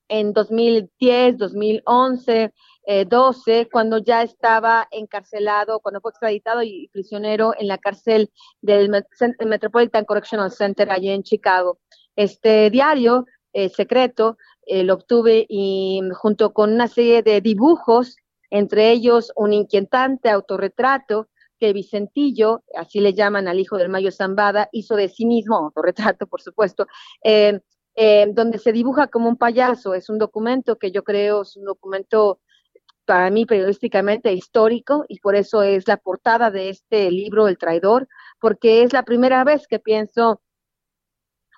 [0.07, 2.53] en 2010, 2011,
[2.85, 8.89] eh, 12, cuando ya estaba encarcelado, cuando fue extraditado y prisionero en la cárcel del
[9.45, 11.79] Metropolitan Correctional Center allí en Chicago.
[12.15, 18.15] Este diario eh, secreto eh, lo obtuve y junto con una serie de dibujos
[18.49, 21.27] entre ellos un inquietante autorretrato
[21.59, 26.27] que Vicentillo, así le llaman al hijo del Mayo Zambada, hizo de sí mismo, autorretrato
[26.27, 26.87] por supuesto,
[27.97, 29.95] eh, donde se dibuja como un payaso.
[29.95, 32.39] Es un documento que yo creo es un documento
[33.05, 38.07] para mí periodísticamente histórico y por eso es la portada de este libro, El Traidor,
[38.39, 40.41] porque es la primera vez que pienso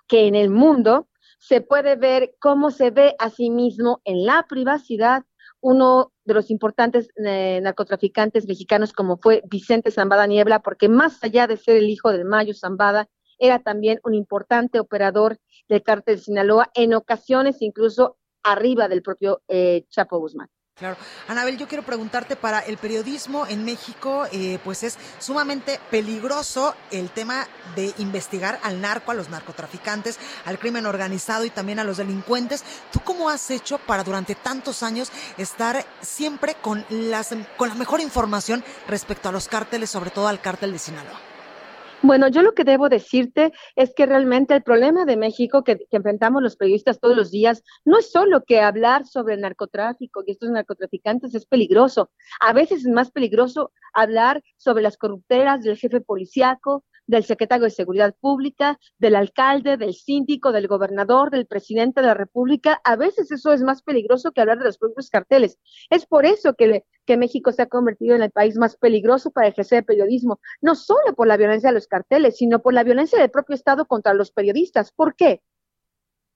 [0.07, 1.09] que en el mundo
[1.39, 5.25] se puede ver cómo se ve a sí mismo en la privacidad
[5.61, 11.47] uno de los importantes eh, narcotraficantes mexicanos como fue Vicente Zambada Niebla, porque más allá
[11.47, 13.09] de ser el hijo del Mayo Zambada,
[13.39, 19.41] era también un importante operador del cártel de Sinaloa, en ocasiones incluso arriba del propio
[19.47, 20.49] eh, Chapo Guzmán.
[20.79, 20.95] Claro.
[21.27, 27.09] Anabel, yo quiero preguntarte para el periodismo en México, eh, pues es sumamente peligroso el
[27.09, 31.97] tema de investigar al narco, a los narcotraficantes, al crimen organizado y también a los
[31.97, 32.63] delincuentes.
[32.93, 37.99] ¿Tú cómo has hecho para durante tantos años estar siempre con, las, con la mejor
[37.99, 41.28] información respecto a los cárteles, sobre todo al cártel de Sinaloa?
[42.01, 46.41] Bueno, yo lo que debo decirte es que realmente el problema de México que, enfrentamos
[46.41, 50.49] los periodistas todos los días no es solo que hablar sobre el narcotráfico y estos
[50.49, 52.09] narcotraficantes es peligroso.
[52.39, 57.71] A veces es más peligroso hablar sobre las corrupteras del jefe policiaco, del secretario de
[57.71, 62.79] Seguridad Pública, del alcalde, del síndico, del gobernador, del presidente de la República.
[62.83, 65.57] A veces eso es más peligroso que hablar de los propios carteles.
[65.89, 66.83] Es por eso que,
[67.17, 71.25] México se ha convertido en el país más peligroso para ejercer periodismo, no solo por
[71.25, 74.91] la violencia de los carteles, sino por la violencia del propio Estado contra los periodistas.
[74.91, 75.41] ¿Por qué?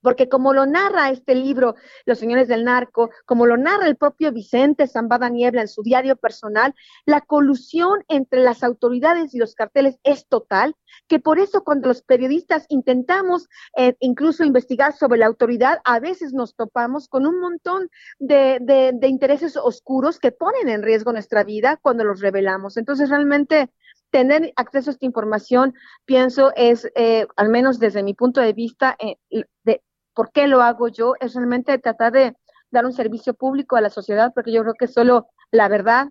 [0.04, 1.74] Porque como lo narra este libro,
[2.04, 6.14] Los Señores del Narco, como lo narra el propio Vicente Zambada Niebla en su diario
[6.14, 6.74] personal,
[7.06, 10.76] la colusión entre las autoridades y los carteles es total,
[11.08, 16.34] que por eso cuando los periodistas intentamos eh, incluso investigar sobre la autoridad, a veces
[16.34, 17.88] nos topamos con un montón
[18.18, 18.60] de,
[19.02, 22.76] intereses oscuros que ponen en riesgo nuestra vida cuando los revelamos.
[22.76, 23.70] Entonces, realmente
[24.10, 25.74] tener acceso a esta información,
[26.04, 29.16] pienso, es, eh, al menos desde mi punto de vista, eh,
[29.64, 29.82] de,
[30.14, 31.14] ¿Por qué lo hago yo?
[31.20, 32.36] Es realmente tratar de
[32.70, 36.08] dar un servicio público a la sociedad, porque yo creo que solo la verdad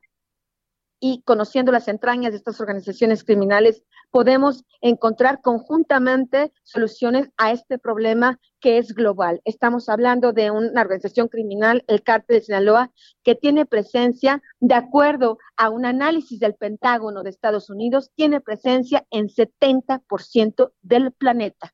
[1.06, 8.39] y conociendo las entrañas de estas organizaciones criminales, podemos encontrar conjuntamente soluciones a este problema
[8.62, 9.41] que es global.
[9.43, 12.91] Estamos hablando de una organización criminal, el Cártel de Sinaloa,
[13.22, 19.06] que tiene presencia, de acuerdo a un análisis del Pentágono de Estados Unidos, tiene presencia
[19.10, 21.74] en 70% del planeta.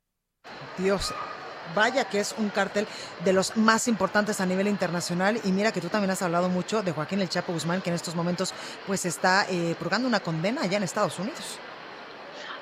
[0.80, 1.14] Dios,
[1.80, 2.86] vaya que es un cártel
[3.24, 5.40] de los más importantes a nivel internacional.
[5.46, 7.96] Y mira que tú también has hablado mucho de Joaquín El Chapo Guzmán, que en
[7.96, 8.54] estos momentos
[8.86, 11.58] pues está eh, purgando una condena allá en Estados Unidos.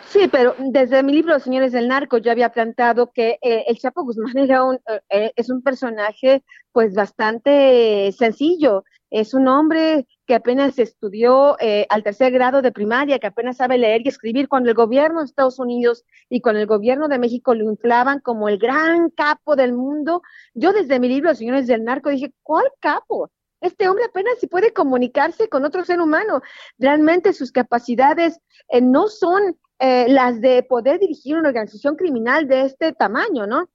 [0.08, 4.04] Sí, pero desde mi libro Señores del Narco yo había planteado que eh, el Chapo
[4.04, 8.84] Guzmán era un, eh, es un personaje pues bastante sencillo.
[9.10, 13.78] Es un hombre que apenas estudió eh, al tercer grado de primaria, que apenas sabe
[13.78, 17.56] leer y escribir, cuando el gobierno de Estados Unidos y con el gobierno de México
[17.56, 20.22] lo inflaban como el gran capo del mundo.
[20.54, 23.32] Yo desde mi libro Señores del Narco dije, ¿cuál capo?
[23.62, 26.42] Este hombre apenas si puede comunicarse con otro ser humano.
[26.78, 28.40] Realmente sus capacidades
[28.70, 33.70] eh, no son eh, las de poder dirigir una organización criminal de este tamaño, ¿no?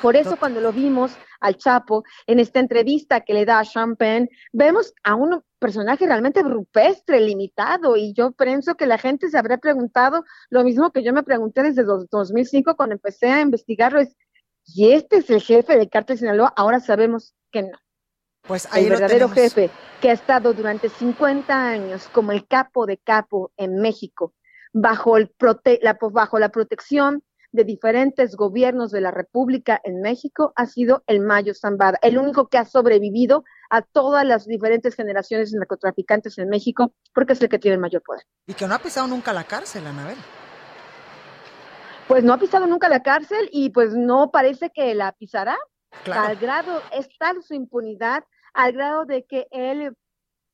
[0.00, 4.28] Por eso cuando lo vimos al Chapo en esta entrevista que le da a Champagne,
[4.52, 9.58] vemos a un personaje realmente rupestre, limitado, y yo pienso que la gente se habrá
[9.58, 14.16] preguntado lo mismo que yo me pregunté desde 2005 cuando empecé a investigarlo, es,
[14.64, 16.52] ¿y este es el jefe del cártel Sinaloa?
[16.56, 17.78] Ahora sabemos que no.
[18.42, 19.70] Pues ahí el verdadero jefe
[20.00, 24.34] que ha estado durante 50 años como el capo de capo en México,
[24.72, 25.32] bajo, el
[25.80, 27.22] la, bajo la protección
[27.52, 32.48] de diferentes gobiernos de la República en México ha sido el Mayo Zambada, el único
[32.48, 37.48] que ha sobrevivido a todas las diferentes generaciones de narcotraficantes en México, porque es el
[37.48, 38.24] que tiene el mayor poder.
[38.46, 40.16] Y que no ha pisado nunca la cárcel, Anabel.
[42.08, 45.58] Pues no ha pisado nunca la cárcel y pues no parece que la pisará.
[46.10, 48.24] Al grado, es tal su impunidad,
[48.54, 49.94] al grado de que él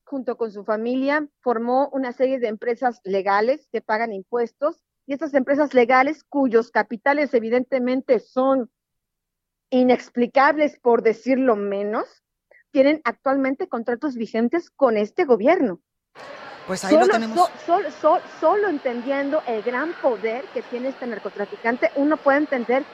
[0.09, 5.33] junto con su familia, formó una serie de empresas legales que pagan impuestos y estas
[5.33, 8.71] empresas legales cuyos capitales evidentemente son
[9.71, 12.23] inexplicables por decirlo menos,
[12.73, 15.81] tienen actualmente contratos vigentes con este gobierno.
[16.67, 17.51] Pues ahí lo tenemos.
[18.39, 22.85] solo entendiendo el gran poder que tiene este narcotraficante, uno puede entender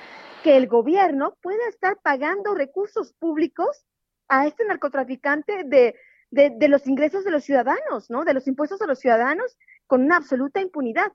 [0.44, 3.84] que el gobierno puede estar pagando recursos públicos
[4.28, 5.96] a este narcotraficante de,
[6.30, 8.24] de, de, los ingresos de los ciudadanos, ¿no?
[8.24, 9.56] De los impuestos de los ciudadanos
[9.88, 11.12] con una absoluta impunidad.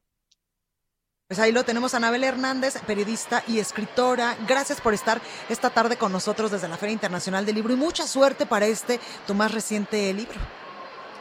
[1.29, 4.35] Pues ahí lo tenemos, Anabel Hernández, periodista y escritora.
[4.47, 8.07] Gracias por estar esta tarde con nosotros desde la Feria Internacional del Libro y mucha
[8.07, 10.39] suerte para este, tu más reciente libro.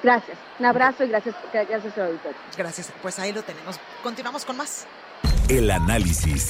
[0.03, 2.39] Gracias, un abrazo y gracias, gracias al auditorio.
[2.57, 3.79] Gracias, pues ahí lo tenemos.
[4.03, 4.87] Continuamos con más.
[5.51, 6.49] El análisis.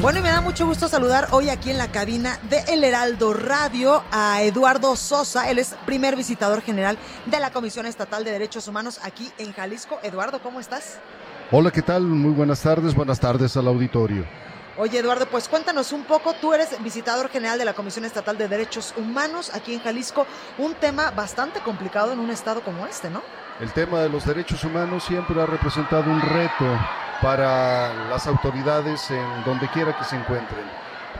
[0.00, 3.34] Bueno, y me da mucho gusto saludar hoy aquí en la cabina de El Heraldo
[3.34, 5.48] Radio a Eduardo Sosa.
[5.48, 10.00] Él es primer visitador general de la Comisión Estatal de Derechos Humanos aquí en Jalisco.
[10.02, 10.98] Eduardo, ¿cómo estás?
[11.52, 12.02] Hola, ¿qué tal?
[12.02, 12.94] Muy buenas tardes.
[12.94, 14.24] Buenas tardes al auditorio.
[14.76, 16.32] Oye, Eduardo, pues cuéntanos un poco.
[16.40, 20.28] Tú eres visitador general de la Comisión Estatal de Derechos Humanos aquí en Jalisco.
[20.58, 23.20] Un tema bastante complicado en un estado como este, ¿no?
[23.58, 26.78] El tema de los derechos humanos siempre ha representado un reto
[27.20, 30.64] para las autoridades en donde quiera que se encuentren.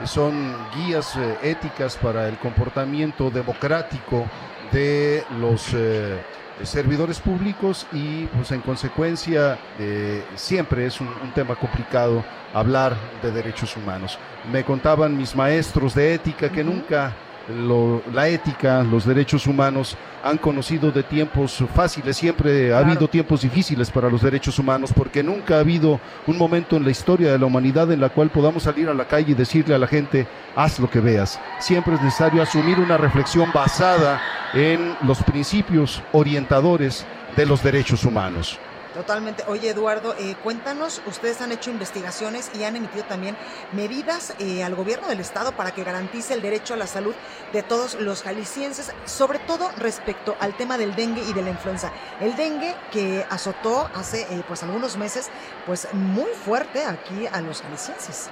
[0.05, 4.26] Son guías eh, éticas para el comportamiento democrático
[4.70, 6.22] de los eh,
[6.64, 13.30] servidores públicos y pues en consecuencia eh, siempre es un, un, tema complicado hablar de
[13.30, 14.18] derechos humanos.
[14.52, 16.74] Me contaban mis maestros de ética que uh -huh.
[16.74, 17.12] nunca
[17.51, 22.76] lo, la ética, los derechos humanos han conocido de tiempos fáciles, siempre claro.
[22.76, 26.84] ha habido tiempos difíciles para los derechos humanos, porque nunca ha habido un momento en
[26.84, 29.74] la historia de la humanidad en la cual podamos salir a la calle y decirle
[29.74, 30.26] a la gente,
[30.57, 31.40] haz lo que veas.
[31.59, 34.20] Siempre es necesario asumir una reflexión basada
[34.55, 38.59] en los principios orientadores de los derechos humanos.
[38.95, 39.45] Totalmente.
[39.47, 43.36] Oye, Eduardo, eh, cuéntanos, ustedes han hecho investigaciones y han emitido también
[43.72, 47.14] medidas eh, al gobierno del estado para que garantice el derecho a la salud
[47.53, 51.93] de todos los jaliscienses, sobre todo respecto al tema del dengue y de la influenza.
[52.20, 55.30] El dengue que azotó hace eh, pues algunos meses,
[55.66, 58.28] pues muy fuerte aquí a los jaliscienses.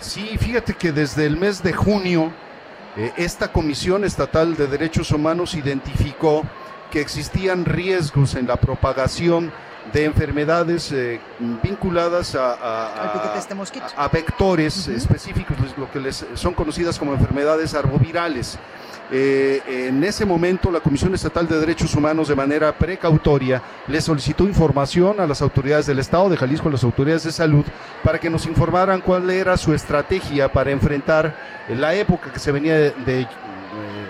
[0.00, 2.32] Sí, fíjate que desde el mes de junio
[3.16, 6.42] esta Comisión Estatal de Derechos Humanos identificó
[6.90, 9.52] que existían riesgos en la propagación
[9.92, 11.20] de enfermedades eh,
[11.62, 14.96] vinculadas a, a, este a, a vectores uh -huh.
[14.96, 18.58] específicos, lo que les son conocidas como enfermedades arbovirales.
[19.10, 24.44] Eh, en ese momento, la Comisión Estatal de Derechos Humanos, de manera precautoria, le solicitó
[24.44, 27.64] información a las autoridades del Estado de Jalisco, a las autoridades de salud,
[28.04, 31.34] para que nos informaran cuál era su estrategia para enfrentar
[31.68, 33.26] la época que se venía de, de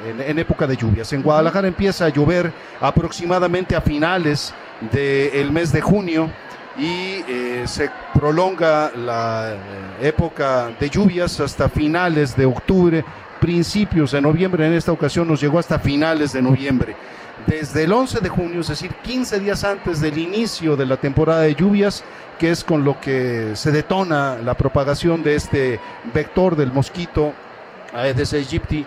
[0.08, 1.12] en, en, época de lluvias.
[1.12, 4.52] En Guadalajara empieza a llover aproximadamente a finales
[4.92, 6.30] del mes de junio
[6.78, 13.04] y eh, se prolonga la eh, época de lluvias hasta finales de octubre,
[13.40, 14.66] principios de noviembre.
[14.66, 16.94] En esta ocasión nos llegó hasta finales de noviembre.
[17.46, 21.42] Desde el 11 de junio, es decir, 15 días antes del inicio de la temporada
[21.42, 22.04] de lluvias,
[22.38, 25.80] que es con lo que se detona la propagación de este
[26.12, 27.32] vector del mosquito
[27.92, 28.84] Aedes aegypti,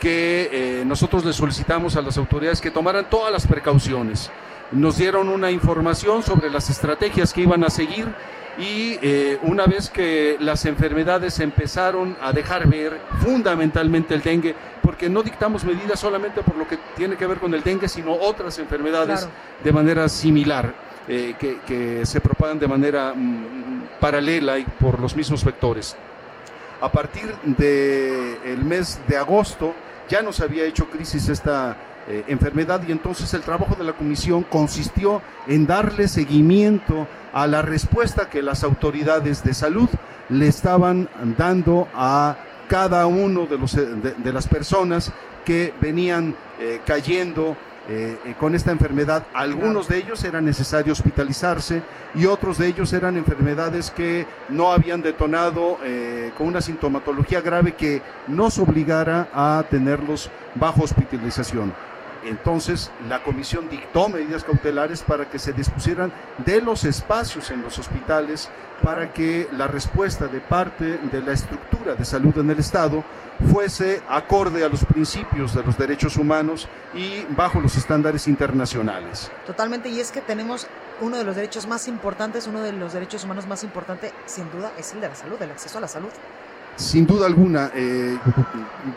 [0.00, 4.30] que eh, nosotros le solicitamos a las autoridades que tomaran todas las precauciones.
[4.72, 8.06] Nos dieron una información sobre las estrategias que iban a seguir
[8.58, 15.08] y eh, una vez que las enfermedades empezaron a dejar ver fundamentalmente el dengue, porque
[15.08, 18.58] no dictamos medidas solamente por lo que tiene que ver con el dengue, sino otras
[18.58, 19.34] enfermedades claro.
[19.64, 20.74] de manera similar,
[21.08, 25.96] eh, que, que, se propagan de manera mm, paralela y por los mismos vectores.
[26.80, 29.74] A partir del de mes de agosto
[30.08, 31.76] ya nos había hecho crisis esta
[32.08, 37.62] eh, enfermedad y entonces el trabajo de la comisión consistió en darle seguimiento a la
[37.62, 39.88] respuesta que las autoridades de salud
[40.28, 42.36] le estaban dando a
[42.68, 45.12] cada uno de, los, de, de las personas
[45.44, 47.56] que venían eh, cayendo
[47.88, 49.26] eh, con esta enfermedad.
[49.34, 51.82] Algunos de ellos era necesario hospitalizarse
[52.14, 57.72] y otros de ellos eran enfermedades que no habían detonado eh, con una sintomatología grave
[57.72, 61.72] que nos obligara a tenerlos bajo hospitalización.
[62.24, 66.12] Entonces, la comisión dictó medidas cautelares para que se dispusieran
[66.44, 68.50] de los espacios en los hospitales
[68.82, 73.04] para que la respuesta de parte de la estructura de salud en el Estado
[73.52, 79.30] fuese acorde a los principios de los derechos humanos y bajo los estándares internacionales.
[79.46, 80.66] Totalmente, y es que tenemos
[81.00, 84.72] uno de los derechos más importantes, uno de los derechos humanos más importantes, sin duda,
[84.78, 86.10] es el de la salud, el acceso a la salud.
[86.80, 88.18] Sin duda alguna, eh,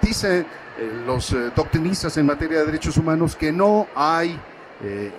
[0.01, 4.39] dice eh, los eh, doctrinistas en materia de derechos humanos que no hay
[4.81, 5.11] eh,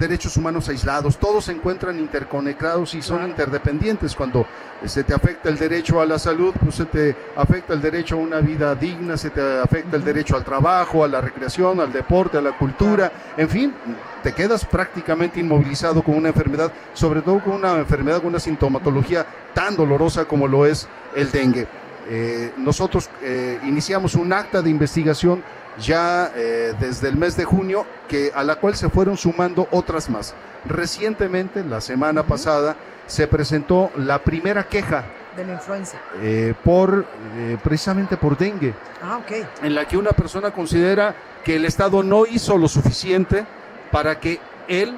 [0.00, 4.16] derechos humanos aislados, todos se encuentran interconectados y son interdependientes.
[4.16, 4.46] Cuando
[4.84, 8.18] se te afecta el derecho a la salud, pues se te afecta el derecho a
[8.18, 12.38] una vida digna, se te afecta el derecho al trabajo, a la recreación, al deporte,
[12.38, 13.74] a la cultura, en fin,
[14.22, 19.26] te quedas prácticamente inmovilizado con una enfermedad, sobre todo con una enfermedad con una sintomatología
[19.54, 21.68] tan dolorosa como lo es el dengue.
[22.08, 25.44] Eh, nosotros eh, iniciamos un acta de investigación
[25.78, 30.10] ya eh, desde el mes de junio, que, a la cual se fueron sumando otras
[30.10, 30.34] más.
[30.64, 32.28] Recientemente, la semana uh -huh.
[32.28, 35.04] pasada, se presentó la primera queja
[35.36, 37.06] de la influenza eh, por
[37.36, 39.46] eh, precisamente por dengue, ah, okay.
[39.62, 41.14] en la que una persona considera
[41.44, 43.44] que el Estado no hizo lo suficiente
[43.90, 44.96] para que él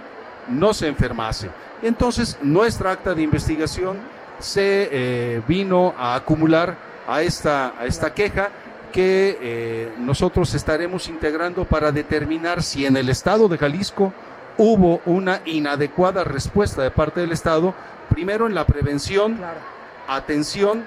[0.49, 1.51] no se enfermase.
[1.83, 3.97] Entonces, nuestra acta de investigación
[4.39, 8.51] se eh, vino a acumular a esta, a esta queja
[8.93, 14.13] que eh, nosotros estaremos integrando para determinar si en el estado de Jalisco
[14.59, 17.75] hubo una inadecuada respuesta de parte del Estado,
[18.11, 19.41] primero en la prevención,
[20.07, 20.87] atención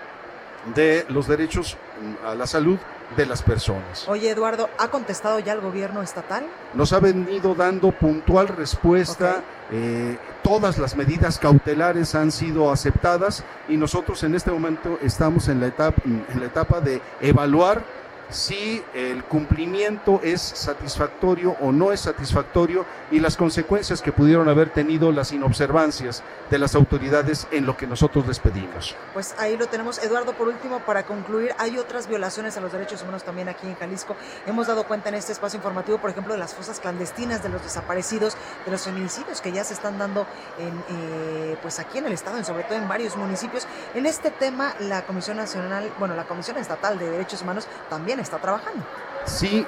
[0.76, 1.78] de los derechos
[2.26, 2.78] a la salud
[3.16, 4.08] de las personas.
[4.08, 6.46] Oye, Eduardo, ¿ha contestado ya el gobierno estatal?
[6.74, 9.44] Nos ha venido dando puntual respuesta.
[9.72, 15.60] Eh, todas las medidas cautelares han sido aceptadas y nosotros en este momento estamos en
[15.60, 17.84] la etapa, en la etapa de evaluar
[18.30, 24.70] si el cumplimiento es satisfactorio o no es satisfactorio y las consecuencias que pudieron haber
[24.72, 28.96] tenido las inobservancias de las autoridades en lo que nosotros les pedimos.
[29.14, 30.04] Pues ahí lo tenemos.
[30.04, 33.76] Eduardo, por último, para concluir, hay otras violaciones a los derechos humanos también aquí en
[33.76, 34.16] Jalisco.
[34.46, 37.64] Hemos dado cuenta en este espacio informativo, por ejemplo, de las fosas clandestinas, de los
[37.64, 40.26] desaparecidos, de los feminicidios que ya se están dando
[40.58, 43.68] en, eh, pues aquí en el Estado, y sobre todo en varios municipios.
[43.94, 48.38] En este tema, la Comisión Nacional, bueno, la Comisión Estatal de Derechos Humanos también está
[48.38, 48.84] trabajando.
[49.26, 49.66] Sí,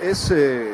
[0.00, 0.72] es eh,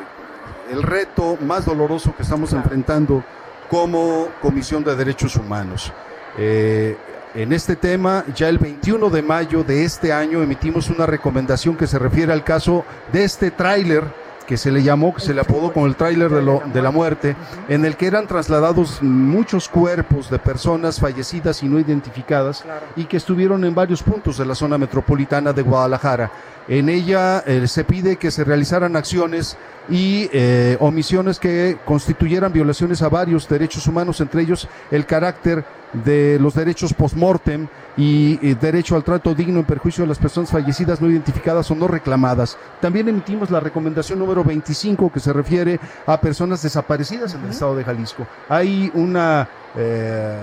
[0.70, 3.24] el reto más doloroso que estamos enfrentando
[3.70, 5.92] como Comisión de Derechos Humanos.
[6.38, 6.96] Eh,
[7.34, 11.86] en este tema, ya el 21 de mayo de este año emitimos una recomendación que
[11.86, 14.04] se refiere al caso de este tráiler
[14.52, 17.34] que se le llamó, que se le apodó como el tráiler de, de la muerte,
[17.70, 22.62] en el que eran trasladados muchos cuerpos de personas fallecidas y no identificadas
[22.94, 26.30] y que estuvieron en varios puntos de la zona metropolitana de Guadalajara.
[26.68, 29.56] En ella eh, se pide que se realizaran acciones
[29.88, 36.38] y eh, omisiones que constituyeran violaciones a varios derechos humanos, entre ellos el carácter de
[36.40, 41.10] los derechos post-mortem y, derecho al trato digno en perjuicio de las personas fallecidas no
[41.10, 42.56] identificadas o no reclamadas.
[42.80, 47.76] También emitimos la recomendación número 25 que se refiere a personas desaparecidas en el estado
[47.76, 48.26] de Jalisco.
[48.48, 49.48] Hay una...
[49.76, 50.36] Eh,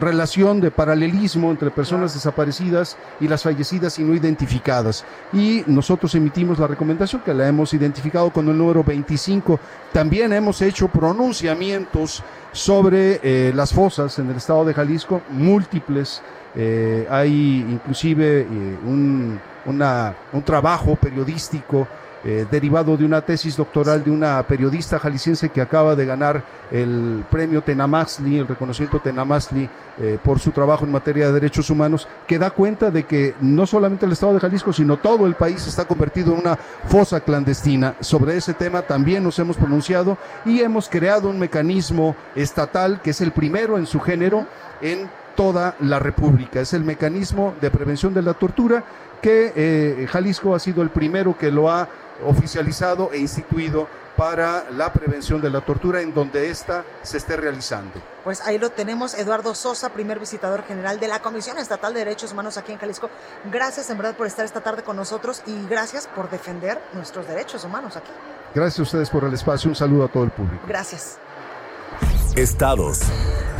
[0.00, 5.04] relación de paralelismo entre personas desaparecidas y las fallecidas y no identificadas.
[5.32, 9.58] Y nosotros emitimos la recomendación que la hemos identificado con el número 25.
[9.92, 12.22] También hemos hecho pronunciamientos
[12.56, 16.22] sobre eh, las fosas en el estado de Jalisco, múltiples.
[16.54, 18.46] Eh, hay inclusive eh,
[18.86, 21.86] un, un trabajo periodístico
[22.28, 27.24] eh, derivado de una tesis doctoral de una periodista jalisciense que acaba de ganar el
[27.30, 29.70] premio Tenamazli, el reconocimiento Tenamazli
[30.00, 33.64] eh, por su trabajo en materia de derechos humanos, que da cuenta de que no
[33.64, 37.94] solamente el Estado de Jalisco, sino todo el país está convertido en una fosa clandestina.
[38.00, 43.20] Sobre ese tema también nos hemos pronunciado y hemos creado un mecanismo estatal que es
[43.20, 44.48] el primero en su género
[44.82, 46.60] en toda la República.
[46.60, 48.82] Es el mecanismo de prevención de la tortura
[49.22, 51.88] que eh, Jalisco ha sido el primero que lo ha
[52.24, 58.00] oficializado e instituido para la prevención de la tortura en donde ésta se esté realizando.
[58.24, 62.32] Pues ahí lo tenemos, Eduardo Sosa, primer visitador general de la Comisión Estatal de Derechos
[62.32, 63.10] Humanos aquí en Jalisco.
[63.52, 67.64] Gracias en verdad por estar esta tarde con nosotros y gracias por defender nuestros derechos
[67.64, 68.10] humanos aquí.
[68.54, 70.64] Gracias a ustedes por el espacio, un saludo a todo el público.
[70.66, 71.18] Gracias.
[72.34, 73.00] Estados.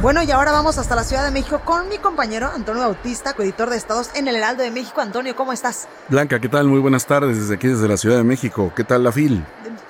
[0.03, 3.71] Bueno, y ahora vamos hasta la Ciudad de México con mi compañero Antonio Bautista, coeditor
[3.71, 5.01] de Estados en el Heraldo de México.
[5.01, 5.89] Antonio, ¿cómo estás?
[6.09, 6.69] Blanca, ¿qué tal?
[6.69, 8.73] Muy buenas tardes desde aquí, desde la Ciudad de México.
[8.77, 9.43] ¿Qué tal la FIL?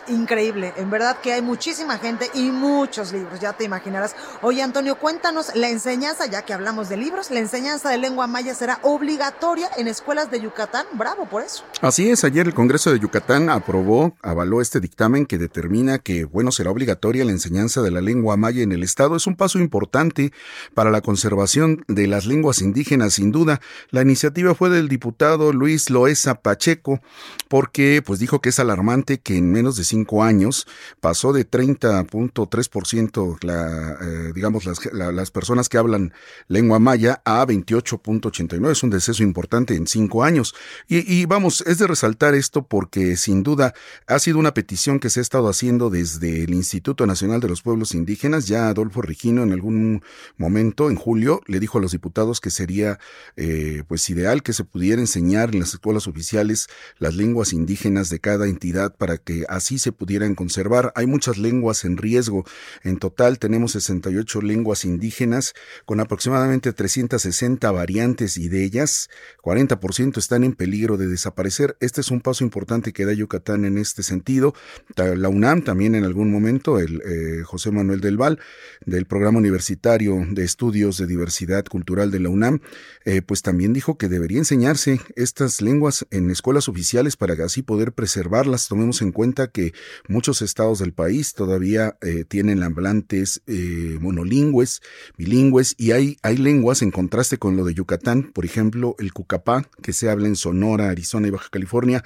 [0.09, 0.72] Increíble.
[0.76, 4.14] En verdad que hay muchísima gente y muchos libros, ya te imaginarás.
[4.42, 8.54] Oye, Antonio, cuéntanos la enseñanza, ya que hablamos de libros, la enseñanza de lengua maya
[8.54, 10.86] será obligatoria en escuelas de Yucatán.
[10.92, 11.64] Bravo por eso.
[11.80, 16.52] Así es, ayer el Congreso de Yucatán aprobó, avaló este dictamen que determina que, bueno,
[16.52, 19.16] será obligatoria la enseñanza de la lengua maya en el Estado.
[19.16, 20.32] Es un paso importante
[20.74, 23.61] para la conservación de las lenguas indígenas, sin duda.
[23.90, 27.00] La iniciativa fue del diputado Luis Loesa Pacheco,
[27.48, 29.84] porque, pues, dijo que es alarmante que en menos de
[30.22, 30.66] años
[31.01, 36.12] pasó de 30.3% la, eh, digamos las, las personas que hablan
[36.49, 38.70] lengua maya a 28.89.
[38.70, 40.55] Es un deceso importante en cinco años.
[40.88, 43.74] Y, y vamos, es de resaltar esto porque sin duda
[44.07, 47.62] ha sido una petición que se ha estado haciendo desde el Instituto Nacional de los
[47.62, 48.47] Pueblos Indígenas.
[48.47, 50.03] Ya Adolfo Regino en algún
[50.36, 52.99] momento, en julio, le dijo a los diputados que sería
[53.36, 56.68] eh, pues ideal que se pudiera enseñar en las escuelas oficiales
[56.99, 60.93] las lenguas indígenas de cada entidad para que así se pudieran conservar.
[60.95, 62.45] Hay muchas lenguas en riesgo.
[62.82, 69.09] En total tenemos 68 lenguas indígenas con aproximadamente 360 variantes y de ellas
[69.43, 71.76] 40% están en peligro de desaparecer.
[71.80, 74.55] Este es un paso importante que da Yucatán en este sentido.
[74.97, 78.39] La UNAM también en algún momento, el eh, José Manuel del Val,
[78.84, 82.61] del Programa Universitario de Estudios de Diversidad Cultural de la UNAM,
[83.05, 87.93] eh, pues también dijo que debería enseñarse estas lenguas en escuelas oficiales para así poder
[87.93, 88.68] preservarlas.
[88.68, 89.72] Tomemos en cuenta que
[90.09, 94.83] muchos estados del país todavía eh, tienen hablantes eh, monolingües,
[95.16, 99.68] bilingües, y hay, hay lenguas en contraste con lo de Yucatán, por ejemplo, el cucapá,
[99.83, 102.05] que se habla en Sonora, Arizona y Baja California,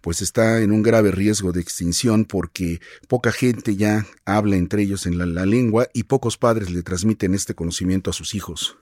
[0.00, 5.06] pues está en un grave riesgo de extinción porque poca gente ya habla entre ellos
[5.06, 8.76] en la lengua y pocos padres le transmiten este conocimiento a sus hijos.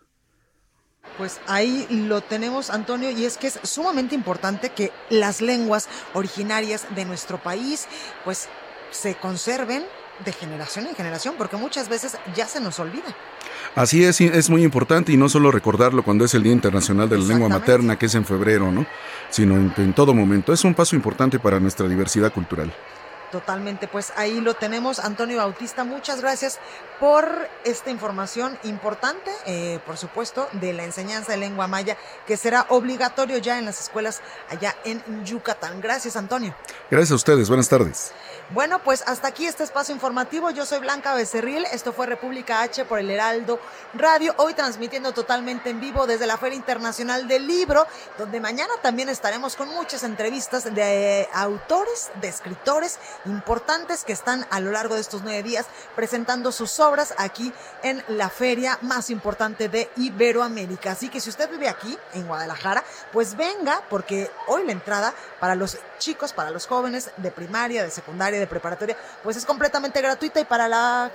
[1.21, 6.87] Pues ahí lo tenemos, Antonio, y es que es sumamente importante que las lenguas originarias
[6.97, 7.89] de nuestro país,
[8.25, 8.49] pues
[8.91, 9.85] se conserven
[10.25, 13.15] de generación en generación, porque muchas veces ya se nos olvida.
[13.75, 17.19] Así es, es muy importante y no solo recordarlo cuando es el Día Internacional de
[17.19, 18.87] la Lengua Materna, que es en febrero, ¿no?
[19.29, 20.55] Sino en, en todo momento.
[20.55, 22.73] Es un paso importante para nuestra diversidad cultural.
[23.31, 24.99] Totalmente, pues ahí lo tenemos.
[24.99, 26.59] Antonio Bautista, muchas gracias
[26.99, 32.67] por esta información importante, eh, por supuesto, de la enseñanza de lengua maya, que será
[32.71, 35.81] obligatorio ya en las escuelas allá en Yucatán.
[35.81, 36.55] Gracias, Antonio.
[36.91, 38.13] Gracias a ustedes, buenas tardes.
[38.53, 40.51] Bueno, pues hasta aquí este espacio informativo.
[40.51, 41.65] Yo soy Blanca Becerril.
[41.67, 43.61] Esto fue República H por el Heraldo
[43.95, 44.35] Radio.
[44.39, 47.87] Hoy transmitiendo totalmente en vivo desde la Feria Internacional del Libro,
[48.19, 54.59] donde mañana también estaremos con muchas entrevistas de autores, de escritores importantes que están a
[54.59, 57.53] lo largo de estos nueve días presentando sus obras aquí
[57.85, 60.91] en la feria más importante de Iberoamérica.
[60.91, 62.83] Así que si usted vive aquí, en Guadalajara,
[63.13, 67.91] pues venga, porque hoy la entrada para los chicos, para los jóvenes de primaria, de
[67.91, 71.11] secundaria, de preparatoria, pues es completamente gratuita y para la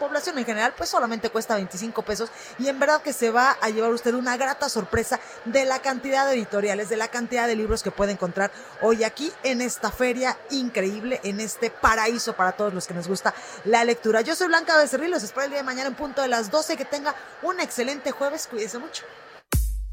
[0.00, 3.68] población en general, pues solamente cuesta 25 pesos y en verdad que se va a
[3.68, 7.82] llevar usted una grata sorpresa de la cantidad de editoriales, de la cantidad de libros
[7.82, 8.50] que puede encontrar
[8.80, 13.34] hoy aquí en esta feria increíble, en este paraíso para todos los que nos gusta
[13.64, 14.22] la lectura.
[14.22, 16.78] Yo soy Blanca Becerril, los espero el día de mañana en punto de las 12,
[16.78, 19.04] que tenga un excelente jueves, cuídese mucho.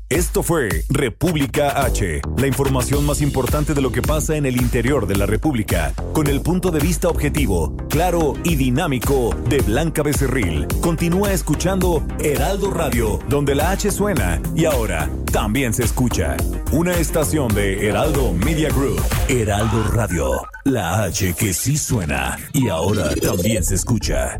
[0.09, 5.05] Esto fue República H, la información más importante de lo que pasa en el interior
[5.05, 10.65] de la República, con el punto de vista objetivo, claro y dinámico de Blanca Becerril.
[10.79, 16.37] Continúa escuchando Heraldo Radio, donde la H suena y ahora también se escucha.
[16.71, 19.01] Una estación de Heraldo Media Group.
[19.27, 20.31] Heraldo Radio,
[20.63, 24.39] la H que sí suena y ahora también se escucha.